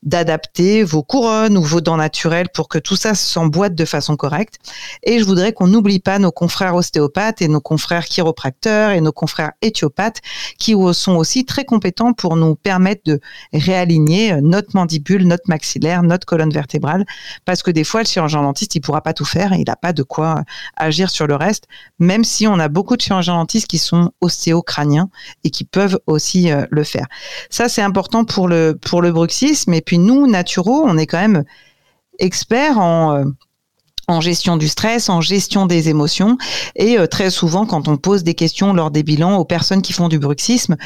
d'adapter 0.06 0.84
vos 0.84 1.02
couronnes 1.02 1.58
ou 1.58 1.62
vos 1.62 1.80
dents 1.80 1.96
naturelles 1.96 2.48
pour 2.54 2.68
que 2.68 2.78
tout 2.78 2.96
ça 2.96 3.14
s'emboîte 3.14 3.75
de 3.75 3.84
façon 3.84 4.16
correcte. 4.16 4.54
Et 5.02 5.18
je 5.18 5.25
voudrais 5.25 5.52
qu'on 5.52 5.66
n'oublie 5.66 5.98
pas 5.98 6.18
nos 6.20 6.30
confrères 6.30 6.76
ostéopathes 6.76 7.42
et 7.42 7.48
nos 7.48 7.60
confrères 7.60 8.04
chiropracteurs 8.04 8.92
et 8.92 9.00
nos 9.00 9.12
confrères 9.12 9.52
éthiopathes 9.62 10.20
qui 10.58 10.75
sont 10.92 11.16
aussi 11.16 11.44
très 11.44 11.64
compétents 11.64 12.12
pour 12.12 12.36
nous 12.36 12.54
permettre 12.54 13.02
de 13.04 13.20
réaligner 13.52 14.40
notre 14.40 14.70
mandibule, 14.75 15.26
notre 15.26 15.48
maxillaire, 15.48 16.04
notre 16.04 16.25
colonne 16.25 16.52
vertébrale. 16.52 17.04
Parce 17.44 17.64
que 17.64 17.72
des 17.72 17.84
fois, 17.84 18.02
le 18.02 18.06
chirurgien 18.06 18.42
dentiste, 18.42 18.76
il 18.76 18.80
pourra 18.80 19.00
pas 19.00 19.12
tout 19.12 19.25
faire 19.25 19.52
et 19.52 19.56
il 19.56 19.64
n'a 19.66 19.76
pas 19.76 19.92
de 19.92 20.04
quoi 20.04 20.44
agir 20.76 21.10
sur 21.10 21.26
le 21.26 21.34
reste, 21.34 21.64
même 21.98 22.22
si 22.22 22.46
on 22.46 22.60
a 22.60 22.68
beaucoup 22.68 22.96
de 22.96 23.02
chirurgiens 23.02 23.34
dentistes 23.34 23.66
qui 23.66 23.78
sont 23.78 24.12
ostéocrâniens 24.20 25.08
et 25.42 25.50
qui 25.50 25.64
peuvent 25.64 25.98
aussi 26.06 26.52
euh, 26.52 26.64
le 26.70 26.84
faire. 26.84 27.06
Ça, 27.50 27.68
c'est 27.68 27.82
important 27.82 28.25
pour 28.25 28.46
le, 28.46 28.78
pour 28.80 29.02
le 29.02 29.10
bruxisme. 29.10 29.75
Et 29.75 29.80
puis, 29.80 29.96
nous, 29.99 30.26
naturaux, 30.26 30.85
on 30.85 30.97
est 30.99 31.07
quand 31.07 31.21
même 31.21 31.45
experts 32.19 32.79
en, 32.79 33.17
euh, 33.17 33.25
en 34.08 34.20
gestion 34.20 34.56
du 34.56 34.68
stress, 34.68 35.08
en 35.08 35.20
gestion 35.20 35.66
des 35.66 35.88
émotions. 35.88 36.38
Et 36.76 36.98
euh, 36.98 37.06
très 37.06 37.30
souvent, 37.30 37.66
quand 37.66 37.88
on 37.88 37.96
pose 37.96 38.22
des 38.22 38.34
questions 38.34 38.72
lors 38.72 38.92
des 38.92 39.02
bilans 39.02 39.36
aux 39.36 39.44
personnes 39.44 39.82
qui 39.82 39.92
font 39.92 40.08
du 40.08 40.20
bruxisme, 40.20 40.76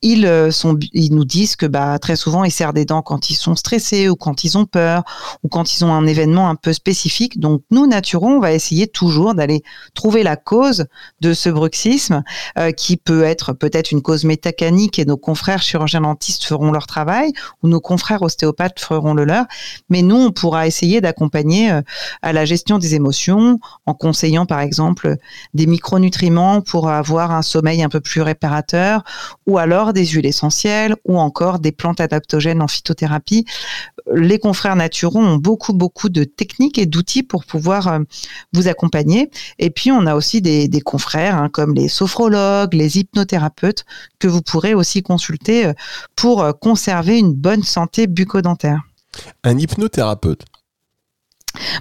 ils, 0.00 0.26
euh, 0.26 0.52
sont, 0.52 0.78
ils 0.92 1.12
nous 1.12 1.24
disent 1.24 1.56
que 1.56 1.66
bah, 1.66 1.98
très 1.98 2.14
souvent, 2.14 2.44
ils 2.44 2.52
serrent 2.52 2.72
des 2.72 2.84
dents 2.84 3.02
quand 3.02 3.30
ils 3.30 3.34
sont 3.34 3.56
stressés 3.56 4.08
ou 4.08 4.14
quand 4.14 4.44
ils 4.44 4.56
ont 4.56 4.64
peur 4.64 5.02
ou 5.42 5.48
quand 5.48 5.76
ils 5.76 5.84
ont 5.84 5.92
un 5.92 6.06
événement 6.06 6.48
un 6.48 6.54
peu 6.54 6.72
spécifique. 6.72 7.40
Donc, 7.40 7.62
nous, 7.72 7.88
naturons, 7.88 8.36
on 8.36 8.40
va 8.40 8.52
essayer 8.52 8.86
toujours 8.86 9.34
d'aller 9.34 9.64
trouver 9.94 10.22
la 10.22 10.36
cause 10.36 10.86
de 11.20 11.34
ce 11.34 11.48
bruxisme 11.48 12.22
euh, 12.58 12.70
qui 12.70 12.96
peut 12.96 13.24
être 13.24 13.52
peut-être 13.54 13.90
une 13.90 14.02
cause 14.02 14.22
métacanique 14.22 15.00
et 15.00 15.04
nos 15.04 15.16
confrères 15.16 15.62
chirurgiens 15.62 16.02
dentistes 16.02 16.44
feront 16.44 16.70
leur 16.70 16.86
travail 16.86 17.32
ou 17.64 17.68
nos 17.68 17.80
confrères 17.80 18.22
ostéopathes 18.22 18.78
feront 18.78 19.14
le 19.14 19.24
leur. 19.24 19.46
Mais 19.88 20.02
nous, 20.02 20.16
on 20.16 20.30
pourra 20.30 20.68
essayer 20.68 21.00
d'accompagner 21.00 21.80
à 22.22 22.32
la 22.32 22.44
gestion 22.44 22.67
des 22.76 22.94
émotions 22.94 23.58
en 23.86 23.94
conseillant 23.94 24.44
par 24.44 24.60
exemple 24.60 25.16
des 25.54 25.66
micronutriments 25.66 26.60
pour 26.60 26.90
avoir 26.90 27.30
un 27.32 27.40
sommeil 27.40 27.82
un 27.82 27.88
peu 27.88 28.00
plus 28.00 28.20
réparateur 28.20 29.04
ou 29.46 29.56
alors 29.56 29.94
des 29.94 30.04
huiles 30.04 30.26
essentielles 30.26 30.94
ou 31.06 31.18
encore 31.18 31.60
des 31.60 31.72
plantes 31.72 32.00
adaptogènes 32.00 32.60
en 32.60 32.68
phytothérapie. 32.68 33.46
Les 34.14 34.38
confrères 34.38 34.76
naturaux 34.76 35.20
ont 35.20 35.36
beaucoup 35.36 35.72
beaucoup 35.72 36.10
de 36.10 36.24
techniques 36.24 36.78
et 36.78 36.86
d'outils 36.86 37.22
pour 37.22 37.44
pouvoir 37.44 37.88
euh, 37.88 38.00
vous 38.52 38.68
accompagner. 38.68 39.30
Et 39.58 39.70
puis 39.70 39.90
on 39.90 40.06
a 40.06 40.14
aussi 40.14 40.42
des, 40.42 40.68
confrères 40.84 41.36
hein, 41.36 41.48
comme 41.48 41.74
les 41.74 41.88
sophrologues, 41.88 42.74
les 42.74 42.98
hypnothérapeutes 42.98 43.84
que 44.18 44.28
vous 44.28 44.42
pourrez 44.42 44.74
aussi 44.74 45.02
consulter 45.02 45.66
euh, 45.66 45.72
pour 46.16 46.42
euh, 46.42 46.52
conserver 46.52 47.18
une 47.18 47.32
bonne 47.32 47.62
santé 47.62 48.06
bucco-dentaire. 48.06 48.82
Un 49.44 49.58
hypnothérapeute 49.58 50.44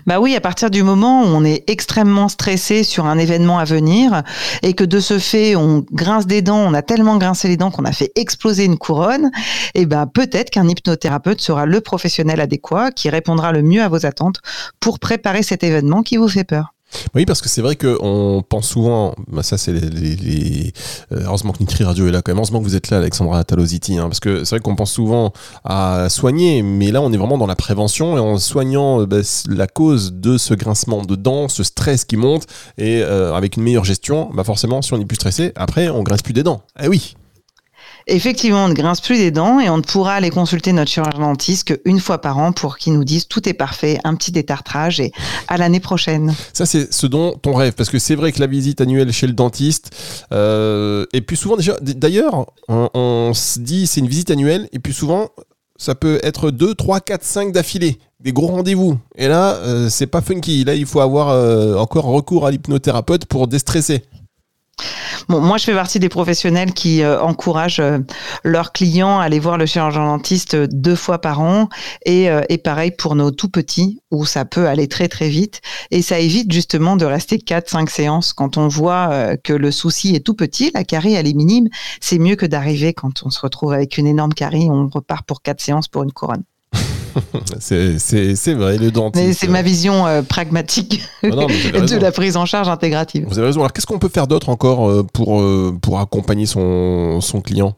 bah 0.05 0.19
oui, 0.19 0.35
à 0.35 0.41
partir 0.41 0.69
du 0.69 0.83
moment 0.83 1.23
où 1.23 1.25
on 1.25 1.43
est 1.43 1.63
extrêmement 1.67 2.29
stressé 2.29 2.83
sur 2.83 3.05
un 3.05 3.17
événement 3.17 3.59
à 3.59 3.65
venir 3.65 4.23
et 4.63 4.73
que 4.73 4.83
de 4.83 4.99
ce 4.99 5.19
fait 5.19 5.55
on 5.55 5.85
grince 5.91 6.27
des 6.27 6.41
dents, 6.41 6.59
on 6.59 6.73
a 6.73 6.81
tellement 6.81 7.17
grincé 7.17 7.47
les 7.47 7.57
dents 7.57 7.71
qu'on 7.71 7.85
a 7.85 7.91
fait 7.91 8.11
exploser 8.15 8.65
une 8.65 8.77
couronne, 8.77 9.31
et 9.75 9.81
eh 9.81 9.85
ben 9.85 10.07
peut-être 10.07 10.49
qu'un 10.49 10.67
hypnothérapeute 10.67 11.41
sera 11.41 11.65
le 11.65 11.81
professionnel 11.81 12.41
adéquat 12.41 12.91
qui 12.91 13.09
répondra 13.09 13.51
le 13.51 13.61
mieux 13.61 13.81
à 13.81 13.89
vos 13.89 14.05
attentes 14.05 14.39
pour 14.79 14.99
préparer 14.99 15.43
cet 15.43 15.63
événement 15.63 16.03
qui 16.03 16.17
vous 16.17 16.29
fait 16.29 16.43
peur. 16.43 16.73
Oui, 17.15 17.25
parce 17.25 17.41
que 17.41 17.49
c'est 17.49 17.61
vrai 17.61 17.75
qu'on 17.75 18.43
pense 18.47 18.67
souvent, 18.67 19.13
bah 19.27 19.43
ça 19.43 19.57
c'est 19.57 19.73
les, 19.73 20.71
euh, 21.11 21.23
heureusement 21.25 21.51
que 21.51 21.59
Nitri 21.59 21.83
Radio 21.83 22.07
est 22.07 22.11
là 22.11 22.21
quand 22.21 22.31
même, 22.31 22.37
heureusement 22.37 22.59
que 22.59 22.63
vous 22.63 22.75
êtes 22.75 22.89
là 22.89 22.97
Alexandra 22.97 23.43
Talositi, 23.43 23.97
hein, 23.97 24.03
parce 24.03 24.19
que 24.19 24.43
c'est 24.43 24.55
vrai 24.55 24.59
qu'on 24.61 24.75
pense 24.75 24.91
souvent 24.91 25.33
à 25.63 26.07
soigner, 26.09 26.61
mais 26.63 26.91
là 26.91 27.01
on 27.01 27.11
est 27.11 27.17
vraiment 27.17 27.37
dans 27.37 27.47
la 27.47 27.55
prévention 27.55 28.17
et 28.17 28.19
en 28.19 28.37
soignant 28.37 29.01
euh, 29.01 29.05
bah, 29.05 29.17
la 29.49 29.67
cause 29.67 30.13
de 30.13 30.37
ce 30.37 30.53
grincement 30.53 31.03
de 31.03 31.15
dents, 31.15 31.49
ce 31.49 31.63
stress 31.63 32.05
qui 32.05 32.17
monte, 32.17 32.47
et 32.77 33.01
euh, 33.01 33.33
avec 33.33 33.57
une 33.57 33.63
meilleure 33.63 33.85
gestion, 33.85 34.29
bah 34.33 34.43
forcément 34.43 34.81
si 34.81 34.93
on 34.93 35.01
est 35.01 35.05
plus 35.05 35.15
stressé, 35.15 35.51
après 35.55 35.89
on 35.89 36.03
grince 36.03 36.21
plus 36.21 36.33
des 36.33 36.43
dents. 36.43 36.61
Eh 36.81 36.87
oui 36.87 37.15
effectivement, 38.07 38.65
on 38.65 38.69
ne 38.69 38.73
grince 38.73 39.01
plus 39.01 39.17
des 39.17 39.31
dents 39.31 39.59
et 39.59 39.69
on 39.69 39.77
ne 39.77 39.81
pourra 39.81 40.15
aller 40.15 40.29
consulter 40.29 40.73
notre 40.73 40.89
chirurgien 40.89 41.19
dentiste 41.19 41.65
qu'une 41.65 41.99
fois 41.99 42.19
par 42.19 42.37
an 42.37 42.51
pour 42.51 42.77
qu'il 42.77 42.93
nous 42.93 43.03
dise 43.03 43.27
tout 43.27 43.47
est 43.47 43.53
parfait, 43.53 43.99
un 44.03 44.15
petit 44.15 44.31
détartrage 44.31 44.99
et 44.99 45.11
à 45.47 45.57
l'année 45.57 45.79
prochaine. 45.79 46.33
Ça, 46.53 46.65
c'est 46.65 46.93
ce 46.93 47.07
dont 47.07 47.39
on 47.45 47.53
rêve, 47.53 47.73
parce 47.73 47.89
que 47.89 47.99
c'est 47.99 48.15
vrai 48.15 48.31
que 48.31 48.39
la 48.39 48.47
visite 48.47 48.81
annuelle 48.81 49.11
chez 49.11 49.27
le 49.27 49.33
dentiste, 49.33 49.95
euh, 50.31 51.05
et 51.13 51.21
puis 51.21 51.37
souvent 51.37 51.57
déjà, 51.57 51.77
d'ailleurs, 51.81 52.47
on, 52.67 53.31
se 53.33 53.59
dit 53.59 53.87
c'est 53.87 53.99
une 53.99 54.07
visite 54.07 54.31
annuelle, 54.31 54.69
et 54.71 54.79
puis 54.79 54.93
souvent, 54.93 55.29
ça 55.77 55.93
peut 55.93 56.19
être 56.23 56.49
2, 56.49 56.73
3, 56.73 57.01
4, 57.01 57.23
5 57.23 57.51
d'affilée, 57.51 57.99
des 58.19 58.33
gros 58.33 58.47
rendez-vous. 58.47 58.97
Et 59.15 59.27
là, 59.27 59.55
euh, 59.55 59.89
c'est 59.89 60.07
pas 60.07 60.21
funky. 60.21 60.63
Là, 60.63 60.73
il 60.73 60.85
faut 60.85 61.01
avoir 61.01 61.29
euh, 61.29 61.75
encore 61.75 62.05
recours 62.05 62.47
à 62.47 62.51
l'hypnothérapeute 62.51 63.25
pour 63.25 63.47
déstresser. 63.47 64.03
Bon, 65.29 65.41
moi, 65.41 65.57
je 65.57 65.65
fais 65.65 65.73
partie 65.73 65.99
des 65.99 66.09
professionnels 66.09 66.73
qui 66.73 67.01
euh, 67.03 67.21
encouragent 67.21 67.79
euh, 67.79 67.99
leurs 68.43 68.71
clients 68.71 69.19
à 69.19 69.23
aller 69.23 69.39
voir 69.39 69.57
le 69.57 69.65
chirurgien 69.65 70.05
dentiste 70.05 70.53
euh, 70.53 70.67
deux 70.71 70.95
fois 70.95 71.19
par 71.19 71.41
an. 71.41 71.69
Et, 72.05 72.27
et 72.49 72.57
pareil 72.57 72.91
pour 72.91 73.15
nos 73.15 73.31
tout 73.31 73.49
petits, 73.49 74.01
où 74.11 74.25
ça 74.25 74.45
peut 74.45 74.67
aller 74.67 74.87
très 74.87 75.07
très 75.07 75.29
vite. 75.29 75.61
Et 75.91 76.01
ça 76.01 76.19
évite 76.19 76.51
justement 76.51 76.95
de 76.95 77.05
rester 77.05 77.37
4-5 77.37 77.89
séances. 77.89 78.33
Quand 78.33 78.57
on 78.57 78.67
voit 78.67 79.35
que 79.37 79.53
le 79.53 79.71
souci 79.71 80.15
est 80.15 80.25
tout 80.25 80.33
petit, 80.33 80.71
la 80.73 80.83
carie, 80.83 81.13
elle 81.13 81.27
est 81.27 81.33
minime, 81.33 81.67
c'est 81.99 82.19
mieux 82.19 82.35
que 82.35 82.45
d'arriver 82.45 82.93
quand 82.93 83.23
on 83.25 83.29
se 83.29 83.39
retrouve 83.39 83.73
avec 83.73 83.97
une 83.97 84.07
énorme 84.07 84.33
carie, 84.33 84.69
on 84.69 84.87
repart 84.87 85.25
pour 85.25 85.41
4 85.41 85.59
séances 85.59 85.87
pour 85.87 86.03
une 86.03 86.11
couronne. 86.11 86.43
c'est 87.59 88.53
vrai, 88.53 88.77
le 88.77 88.91
dentiste. 88.91 89.39
c'est 89.39 89.47
ma 89.47 89.61
vision 89.61 90.05
euh, 90.07 90.21
pragmatique 90.21 91.01
ah 91.23 91.29
de 91.29 91.97
la 91.97 92.11
prise 92.11 92.37
en 92.37 92.45
charge 92.45 92.69
intégrative. 92.69 93.25
Vous 93.27 93.37
avez 93.37 93.47
raison. 93.47 93.61
Alors, 93.61 93.73
qu'est-ce 93.73 93.87
qu'on 93.87 93.99
peut 93.99 94.09
faire 94.09 94.27
d'autre 94.27 94.49
encore 94.49 94.89
euh, 94.89 95.03
pour, 95.13 95.41
euh, 95.41 95.77
pour 95.81 95.99
accompagner 95.99 96.45
son, 96.45 97.21
son 97.21 97.41
client? 97.41 97.75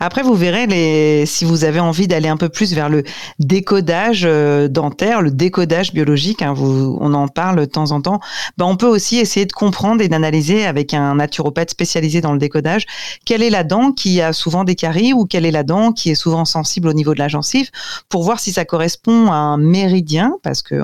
Après, 0.00 0.22
vous 0.22 0.34
verrez, 0.34 0.66
les, 0.66 1.26
si 1.26 1.44
vous 1.44 1.64
avez 1.64 1.80
envie 1.80 2.08
d'aller 2.08 2.28
un 2.28 2.36
peu 2.36 2.48
plus 2.48 2.74
vers 2.74 2.88
le 2.88 3.04
décodage 3.38 4.24
euh, 4.24 4.68
dentaire, 4.68 5.22
le 5.22 5.30
décodage 5.30 5.92
biologique, 5.92 6.42
hein, 6.42 6.54
on 6.56 7.14
en 7.14 7.28
parle 7.28 7.60
de 7.60 7.64
temps 7.64 7.90
en 7.92 8.00
temps, 8.00 8.20
ben, 8.56 8.66
on 8.66 8.76
peut 8.76 8.86
aussi 8.86 9.18
essayer 9.18 9.46
de 9.46 9.52
comprendre 9.52 10.02
et 10.02 10.08
d'analyser 10.08 10.66
avec 10.66 10.94
un 10.94 11.16
naturopathe 11.16 11.70
spécialisé 11.70 12.20
dans 12.20 12.32
le 12.32 12.38
décodage 12.38 12.86
quelle 13.24 13.42
est 13.42 13.50
la 13.50 13.64
dent 13.64 13.92
qui 13.92 14.20
a 14.20 14.32
souvent 14.32 14.64
des 14.64 14.74
caries 14.74 15.12
ou 15.12 15.26
quelle 15.26 15.46
est 15.46 15.50
la 15.50 15.62
dent 15.62 15.92
qui 15.92 16.10
est 16.10 16.14
souvent 16.14 16.44
sensible 16.44 16.88
au 16.88 16.92
niveau 16.92 17.14
de 17.14 17.18
la 17.18 17.28
gencive 17.28 17.70
pour 18.08 18.22
voir 18.22 18.40
si 18.40 18.52
ça 18.52 18.64
correspond 18.64 19.30
à 19.30 19.36
un 19.36 19.56
méridien, 19.56 20.34
parce 20.42 20.62
que 20.62 20.76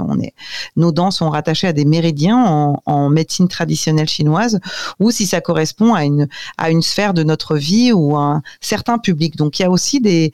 nos 0.76 0.92
dents 0.92 1.10
sont 1.10 1.30
rattachées 1.30 1.66
à 1.66 1.72
des 1.72 1.84
méridiens 1.84 2.76
en, 2.86 3.10
médecine 3.10 3.48
traditionnelle 3.48 4.08
chinoise, 4.08 4.60
ou 5.00 5.10
si 5.10 5.26
ça 5.26 5.40
correspond 5.40 5.94
à 5.94 6.04
une, 6.04 6.28
à 6.58 6.70
une 6.70 6.82
sphère 6.82 7.14
de 7.14 7.22
notre 7.22 7.56
vie 7.56 7.92
ou 7.92 8.16
un 8.16 8.42
certains 8.70 8.98
publics. 8.98 9.36
Donc 9.36 9.58
il 9.58 9.62
y 9.62 9.64
a 9.64 9.70
aussi 9.70 10.00
des, 10.00 10.32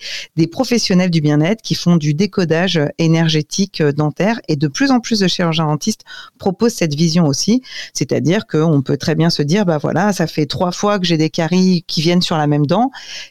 professionnels 0.52 1.10
du 1.10 1.20
bien-être 1.20 1.62
qui 1.62 1.74
font 1.74 1.96
du 1.96 2.12
décodage 2.14 2.80
énergétique 2.98 3.80
euh, 3.80 3.92
dentaire 3.92 4.40
et 4.48 4.56
de 4.56 4.68
plus 4.68 4.90
en 4.90 5.00
plus 5.00 5.20
de 5.20 5.26
chirurgiens 5.26 5.66
dentistes 5.66 6.02
proposent 6.38 6.74
cette 6.74 6.94
vision 6.94 7.26
aussi. 7.26 7.62
C'est-à-dire 7.94 8.46
qu'on 8.46 8.82
peut 8.82 8.98
très 8.98 9.14
bien 9.14 9.30
se 9.30 9.42
dire, 9.42 9.64
bah 9.64 9.78
voilà, 9.78 10.12
ça 10.12 10.26
fait 10.26 10.46
trois 10.46 10.70
fois 10.70 10.98
que 10.98 11.06
j'ai 11.06 11.16
des 11.16 11.30
caries 11.30 11.84
qui 11.86 12.02
viennent 12.02 12.22
sur 12.22 12.36
la 12.36 12.46
même 12.46 12.66
dent. 12.66 12.90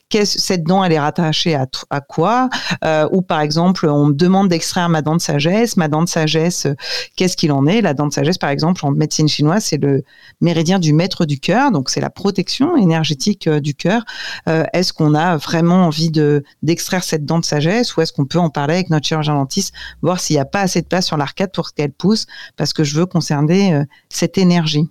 Qu'est-ce, 0.09 0.39
cette 0.39 0.63
dent, 0.63 0.83
elle 0.83 0.91
est 0.91 0.99
rattachée 0.99 1.55
à, 1.55 2.01
quoi? 2.01 2.49
Euh, 2.83 3.07
Ou 3.11 3.21
par 3.21 3.41
exemple, 3.41 3.87
on 3.87 4.07
me 4.07 4.13
demande 4.13 4.49
d'extraire 4.49 4.89
ma 4.89 5.01
dent 5.01 5.15
de 5.15 5.21
sagesse. 5.21 5.77
Ma 5.77 5.87
dent 5.87 6.03
de 6.03 6.09
sagesse, 6.09 6.65
euh, 6.65 6.75
qu'est-ce 7.15 7.37
qu'il 7.37 7.51
en 7.51 7.67
est? 7.67 7.81
La 7.81 7.93
dent 7.93 8.07
de 8.07 8.13
sagesse, 8.13 8.39
par 8.39 8.49
exemple, 8.49 8.85
en 8.85 8.91
médecine 8.91 9.27
chinoise, 9.27 9.63
c'est 9.65 9.81
le 9.81 10.03
méridien 10.41 10.79
du 10.79 10.93
maître 10.93 11.25
du 11.25 11.39
cœur, 11.39 11.71
donc 11.71 11.89
c'est 11.91 12.01
la 12.01 12.09
protection 12.09 12.75
énergétique 12.75 13.47
du 13.47 13.75
cœur. 13.75 14.03
Est-ce 14.85 14.93
qu'on 14.93 15.15
a 15.15 15.35
vraiment 15.37 15.87
envie 15.87 16.11
de 16.11 16.43
d'extraire 16.61 17.03
cette 17.03 17.25
dent 17.25 17.39
de 17.39 17.45
sagesse 17.45 17.95
ou 17.95 18.01
est-ce 18.01 18.13
qu'on 18.13 18.25
peut 18.25 18.37
en 18.37 18.51
parler 18.51 18.75
avec 18.75 18.91
notre 18.91 19.07
chirurgien 19.07 19.33
dentiste, 19.33 19.73
voir 20.03 20.19
s'il 20.19 20.35
n'y 20.35 20.39
a 20.39 20.45
pas 20.45 20.61
assez 20.61 20.81
de 20.81 20.87
place 20.87 21.07
sur 21.07 21.17
l'arcade 21.17 21.51
pour 21.51 21.73
qu'elle 21.73 21.91
pousse 21.91 22.27
parce 22.55 22.71
que 22.71 22.83
je 22.83 22.95
veux 22.95 23.07
concerner 23.07 23.73
euh, 23.73 23.83
cette 24.09 24.37
énergie. 24.37 24.87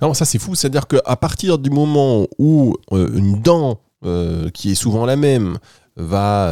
Non, 0.00 0.12
ça 0.12 0.24
c'est 0.24 0.38
fou, 0.38 0.56
c'est-à-dire 0.56 0.88
qu'à 0.88 1.16
partir 1.16 1.58
du 1.58 1.70
moment 1.70 2.26
où 2.38 2.74
euh, 2.90 3.16
une 3.16 3.40
dent 3.40 3.78
euh, 4.04 4.50
qui 4.50 4.72
est 4.72 4.74
souvent 4.74 5.06
la 5.06 5.14
même 5.14 5.58
va, 5.96 6.50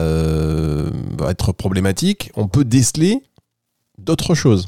va 1.18 1.30
être 1.30 1.52
problématique, 1.52 2.30
on 2.36 2.46
peut 2.46 2.64
déceler 2.64 3.22
d'autres 3.98 4.34
choses 4.34 4.66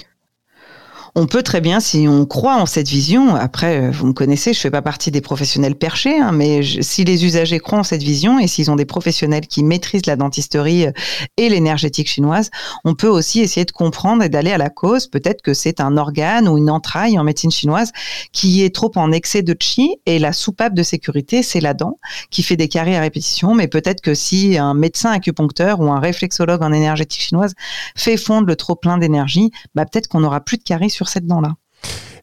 on 1.15 1.27
peut 1.27 1.43
très 1.43 1.61
bien, 1.61 1.79
si 1.81 2.07
on 2.09 2.25
croit 2.25 2.57
en 2.57 2.65
cette 2.65 2.89
vision, 2.89 3.35
après, 3.35 3.83
euh, 3.83 3.91
vous 3.91 4.07
me 4.07 4.13
connaissez, 4.15 4.55
je 4.55 4.59
fais 4.59 4.71
pas 4.71 4.81
partie 4.81 5.11
des 5.11 5.21
professionnels 5.21 5.75
perchés, 5.75 6.19
hein, 6.19 6.33
mais 6.33 6.63
si 6.63 7.05
les 7.05 7.27
usagers 7.27 7.59
croient 7.59 7.81
en 7.81 7.85
cette 7.85 8.03
vision 8.03 8.39
et 8.39 8.47
s'ils 8.47 8.71
ont 8.71 8.77
des 8.77 8.87
professionnels 8.87 9.47
qui 9.47 9.63
maîtrisent 9.63 10.07
la 10.07 10.17
dentisterie 10.17 10.87
euh, 10.87 10.93
et 11.37 11.51
l'énergétique 11.51 12.09
chinoise, 12.09 12.51
on 12.85 12.95
peut 12.95 13.09
aussi 13.09 13.41
essayer 13.41 13.67
de 13.67 13.73
comprendre 13.73 14.23
et 14.23 14.31
d'aller 14.31 14.53
à 14.53 14.59
la 14.59 14.71
cause. 14.71 15.07
Peut-être 15.07 15.43
que 15.43 15.53
c'est 15.53 15.81
un 15.81 15.99
organe 15.99 16.49
ou 16.49 16.57
une 16.57 16.71
entraille 16.71 17.19
en 17.19 17.25
médecine 17.25 17.51
chinoise 17.51 17.93
qui 18.33 18.63
est 18.63 18.75
trop 18.75 18.93
en 18.97 19.13
excès 19.13 19.43
de 19.43 19.55
chi 19.61 19.97
et 20.07 20.19
la 20.19 20.33
soupape 20.33 20.73
de 20.73 20.83
sécurité, 20.83 21.43
c'est 21.43 21.61
la 21.61 21.75
dent 21.75 21.99
qui 22.31 22.43
fait 22.43 22.57
des 22.57 22.69
caries 22.69 22.97
à 22.97 23.01
répétition. 23.03 23.55
Mais 23.55 23.69
peut-être 23.69 24.01
que 24.01 24.15
si 24.15 24.57
un 24.57 24.73
médecin 24.73 25.11
acupuncteur 25.11 25.81
ou 25.81 25.93
un 25.93 26.01
réflexologue 26.01 26.63
en 26.63 26.73
énergétique 26.73 27.21
chinoise 27.21 27.53
fait 27.97 28.17
fondre 28.17 28.47
le 28.47 28.57
trop 28.57 28.77
plein 28.77 28.97
d'énergie, 28.97 29.51
bah 29.75 29.85
peut-être 29.85 30.09
qu'on 30.09 30.21
n'aura 30.21 30.41
plus 30.41 30.57
de 30.57 30.63
caries 30.63 30.89
sur 30.89 31.02
cette 31.09 31.27
dent-là. 31.27 31.55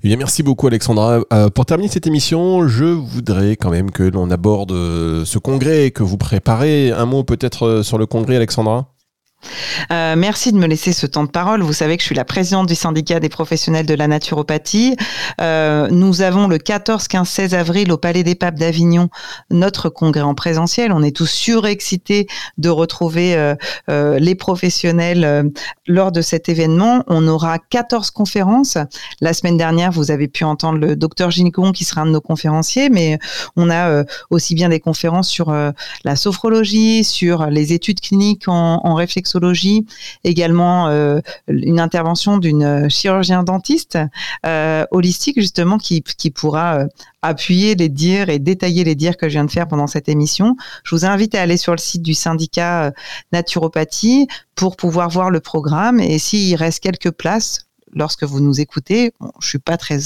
Eh 0.01 0.15
merci 0.15 0.43
beaucoup 0.43 0.67
Alexandra. 0.67 1.19
Euh, 1.33 1.49
pour 1.49 1.65
terminer 1.65 1.89
cette 1.89 2.07
émission, 2.07 2.67
je 2.69 2.85
voudrais 2.85 3.57
quand 3.57 3.69
même 3.69 3.91
que 3.91 4.03
l'on 4.03 4.31
aborde 4.31 4.71
euh, 4.71 5.25
ce 5.25 5.37
congrès 5.39 5.91
que 5.91 6.03
vous 6.03 6.17
préparez. 6.17 6.91
Un 6.91 7.05
mot 7.05 7.25
peut-être 7.25 7.65
euh, 7.65 7.83
sur 7.83 7.97
le 7.97 8.05
congrès, 8.05 8.37
Alexandra? 8.37 8.93
Euh, 9.91 10.15
merci 10.17 10.51
de 10.51 10.57
me 10.57 10.67
laisser 10.67 10.93
ce 10.93 11.05
temps 11.05 11.23
de 11.23 11.29
parole. 11.29 11.61
Vous 11.61 11.73
savez 11.73 11.95
que 11.97 12.01
je 12.01 12.07
suis 12.07 12.15
la 12.15 12.25
présidente 12.25 12.67
du 12.67 12.75
syndicat 12.75 13.19
des 13.19 13.29
professionnels 13.29 13.85
de 13.85 13.93
la 13.93 14.07
naturopathie. 14.07 14.95
Euh, 15.41 15.87
nous 15.89 16.21
avons 16.21 16.47
le 16.47 16.57
14, 16.57 17.07
15, 17.07 17.27
16 17.27 17.53
avril 17.53 17.91
au 17.91 17.97
Palais 17.97 18.23
des 18.23 18.35
Papes 18.35 18.55
d'Avignon 18.55 19.09
notre 19.49 19.89
congrès 19.89 20.21
en 20.21 20.35
présentiel. 20.35 20.91
On 20.91 21.03
est 21.03 21.15
tous 21.15 21.29
surexcités 21.29 22.27
de 22.57 22.69
retrouver 22.69 23.35
euh, 23.89 24.19
les 24.19 24.35
professionnels 24.35 25.51
lors 25.87 26.11
de 26.11 26.21
cet 26.21 26.49
événement. 26.49 27.03
On 27.07 27.27
aura 27.27 27.57
14 27.59 28.11
conférences. 28.11 28.77
La 29.21 29.33
semaine 29.33 29.57
dernière, 29.57 29.91
vous 29.91 30.11
avez 30.11 30.27
pu 30.27 30.43
entendre 30.43 30.79
le 30.79 30.95
docteur 30.95 31.31
Ginicon 31.31 31.71
qui 31.71 31.85
sera 31.85 32.01
un 32.01 32.05
de 32.05 32.11
nos 32.11 32.21
conférenciers, 32.21 32.89
mais 32.89 33.19
on 33.55 33.69
a 33.69 34.03
aussi 34.29 34.55
bien 34.55 34.69
des 34.69 34.79
conférences 34.79 35.29
sur 35.29 35.51
la 36.03 36.15
sophrologie, 36.15 37.03
sur 37.03 37.47
les 37.47 37.73
études 37.73 38.01
cliniques 38.01 38.47
en, 38.47 38.81
en 38.83 38.93
réflexion 38.95 39.28
également 40.23 40.87
euh, 40.87 41.19
une 41.47 41.79
intervention 41.79 42.37
d'une 42.37 42.89
chirurgien 42.89 43.43
dentiste 43.43 43.97
euh, 44.45 44.85
holistique 44.91 45.39
justement 45.39 45.77
qui, 45.77 46.01
qui 46.01 46.31
pourra 46.31 46.79
euh, 46.79 46.87
appuyer 47.21 47.75
les 47.75 47.89
dires 47.89 48.29
et 48.29 48.39
détailler 48.39 48.83
les 48.83 48.95
dires 48.95 49.17
que 49.17 49.27
je 49.27 49.33
viens 49.33 49.45
de 49.45 49.51
faire 49.51 49.67
pendant 49.67 49.87
cette 49.87 50.09
émission. 50.09 50.55
Je 50.83 50.95
vous 50.95 51.05
invite 51.05 51.35
à 51.35 51.41
aller 51.41 51.57
sur 51.57 51.73
le 51.73 51.77
site 51.77 52.01
du 52.01 52.13
syndicat 52.13 52.93
naturopathie 53.31 54.27
pour 54.55 54.77
pouvoir 54.77 55.09
voir 55.09 55.29
le 55.29 55.39
programme 55.39 55.99
et 55.99 56.17
s'il 56.17 56.55
reste 56.55 56.81
quelques 56.81 57.11
places, 57.11 57.68
lorsque 57.93 58.23
vous 58.23 58.39
nous 58.39 58.59
écoutez. 58.59 59.11
Bon, 59.19 59.31
je 59.39 59.47
suis 59.47 59.59
pas 59.59 59.77
très 59.77 59.99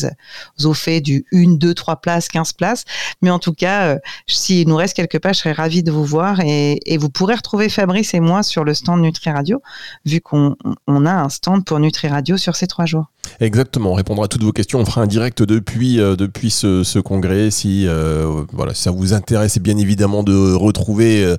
au 0.63 0.73
fait 0.73 1.01
du 1.01 1.25
1, 1.33 1.55
2, 1.55 1.73
3 1.73 1.97
places, 1.97 2.27
15 2.27 2.53
places, 2.53 2.85
mais 3.21 3.29
en 3.29 3.39
tout 3.39 3.53
cas, 3.53 3.95
euh, 3.95 3.99
s'il 4.27 4.67
nous 4.67 4.75
reste 4.75 4.95
quelques 4.95 5.19
pages, 5.19 5.37
je 5.37 5.41
serais 5.41 5.51
ravie 5.53 5.83
de 5.83 5.91
vous 5.91 6.05
voir 6.05 6.39
et, 6.41 6.79
vous 6.97 7.09
pourrez 7.09 7.35
retrouver 7.35 7.69
Fabrice 7.69 8.13
et 8.13 8.19
moi 8.19 8.43
sur 8.43 8.63
le 8.63 8.73
stand 8.73 9.01
Nutri 9.01 9.31
Radio, 9.31 9.61
vu 10.05 10.21
qu'on 10.21 10.55
on 10.87 11.05
a 11.05 11.13
un 11.13 11.29
stand 11.29 11.65
pour 11.65 11.79
Nutri 11.79 12.07
Radio 12.07 12.37
sur 12.37 12.55
ces 12.55 12.67
trois 12.67 12.85
jours. 12.85 13.07
Exactement, 13.39 13.91
on 13.91 13.95
répondra 13.95 14.25
à 14.25 14.27
toutes 14.27 14.43
vos 14.43 14.51
questions. 14.51 14.79
On 14.79 14.85
fera 14.85 15.01
un 15.01 15.07
direct 15.07 15.41
depuis, 15.41 15.99
euh, 15.99 16.15
depuis 16.15 16.51
ce, 16.51 16.99
congrès. 16.99 17.51
Si, 17.51 17.87
euh, 17.87 18.43
voilà, 18.51 18.73
ça 18.73 18.91
vous 18.91 19.13
intéresse, 19.13 19.57
et 19.57 19.59
bien 19.59 19.77
évidemment 19.77 20.23
de 20.23 20.53
retrouver 20.53 21.23
euh, 21.23 21.35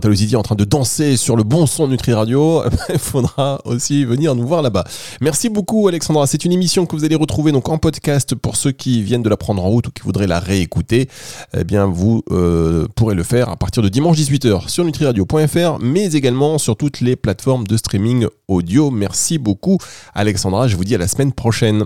Talositi 0.00 0.36
en 0.36 0.42
train 0.42 0.54
de 0.54 0.64
danser 0.64 1.16
sur 1.16 1.36
le 1.36 1.42
bon 1.42 1.66
son 1.66 1.88
Nutri 1.88 2.12
Radio, 2.12 2.62
il 2.88 2.98
faudra 2.98 3.60
aussi 3.64 4.04
venir 4.04 4.34
nous 4.34 4.46
voir 4.46 4.62
là-bas. 4.62 4.84
Merci 5.20 5.48
beaucoup 5.68 5.86
Alexandra. 5.86 6.26
C'est 6.26 6.46
une 6.46 6.52
émission 6.52 6.86
que 6.86 6.96
vous 6.96 7.04
allez 7.04 7.14
retrouver 7.14 7.52
donc 7.52 7.68
en 7.68 7.76
podcast 7.76 8.34
pour 8.34 8.56
ceux 8.56 8.72
qui 8.72 9.02
viennent 9.02 9.22
de 9.22 9.28
la 9.28 9.36
prendre 9.36 9.62
en 9.62 9.68
route 9.68 9.88
ou 9.88 9.90
qui 9.90 10.02
voudraient 10.02 10.26
la 10.26 10.40
réécouter. 10.40 11.10
Eh 11.54 11.62
bien, 11.62 11.84
vous 11.84 12.22
euh, 12.30 12.86
pourrez 12.96 13.14
le 13.14 13.22
faire 13.22 13.50
à 13.50 13.56
partir 13.56 13.82
de 13.82 13.90
dimanche 13.90 14.16
18h 14.16 14.66
sur 14.68 14.82
nutriradio.fr, 14.84 15.78
mais 15.80 16.12
également 16.12 16.56
sur 16.56 16.74
toutes 16.74 17.02
les 17.02 17.16
plateformes 17.16 17.66
de 17.66 17.76
streaming 17.76 18.28
audio. 18.48 18.90
Merci 18.90 19.36
beaucoup 19.36 19.76
Alexandra. 20.14 20.68
Je 20.68 20.76
vous 20.76 20.84
dis 20.84 20.94
à 20.94 20.98
la 20.98 21.06
semaine 21.06 21.32
prochaine. 21.32 21.84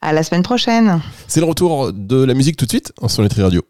À 0.00 0.12
la 0.12 0.22
semaine 0.22 0.44
prochaine. 0.44 1.00
C'est 1.26 1.40
le 1.40 1.46
retour 1.46 1.92
de 1.92 2.22
la 2.22 2.34
musique 2.34 2.56
tout 2.56 2.66
de 2.66 2.70
suite 2.70 2.92
sur 3.08 3.24
Nutri 3.24 3.42
Radio. 3.42 3.62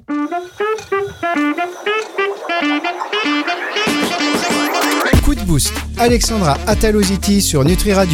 Coup 5.24 5.34
de 5.34 5.40
boost. 5.40 5.72
Alexandra 5.96 6.58
Ataloziti 6.66 7.40
sur 7.40 7.64
Nutri 7.64 7.94
Radio. 7.94 8.12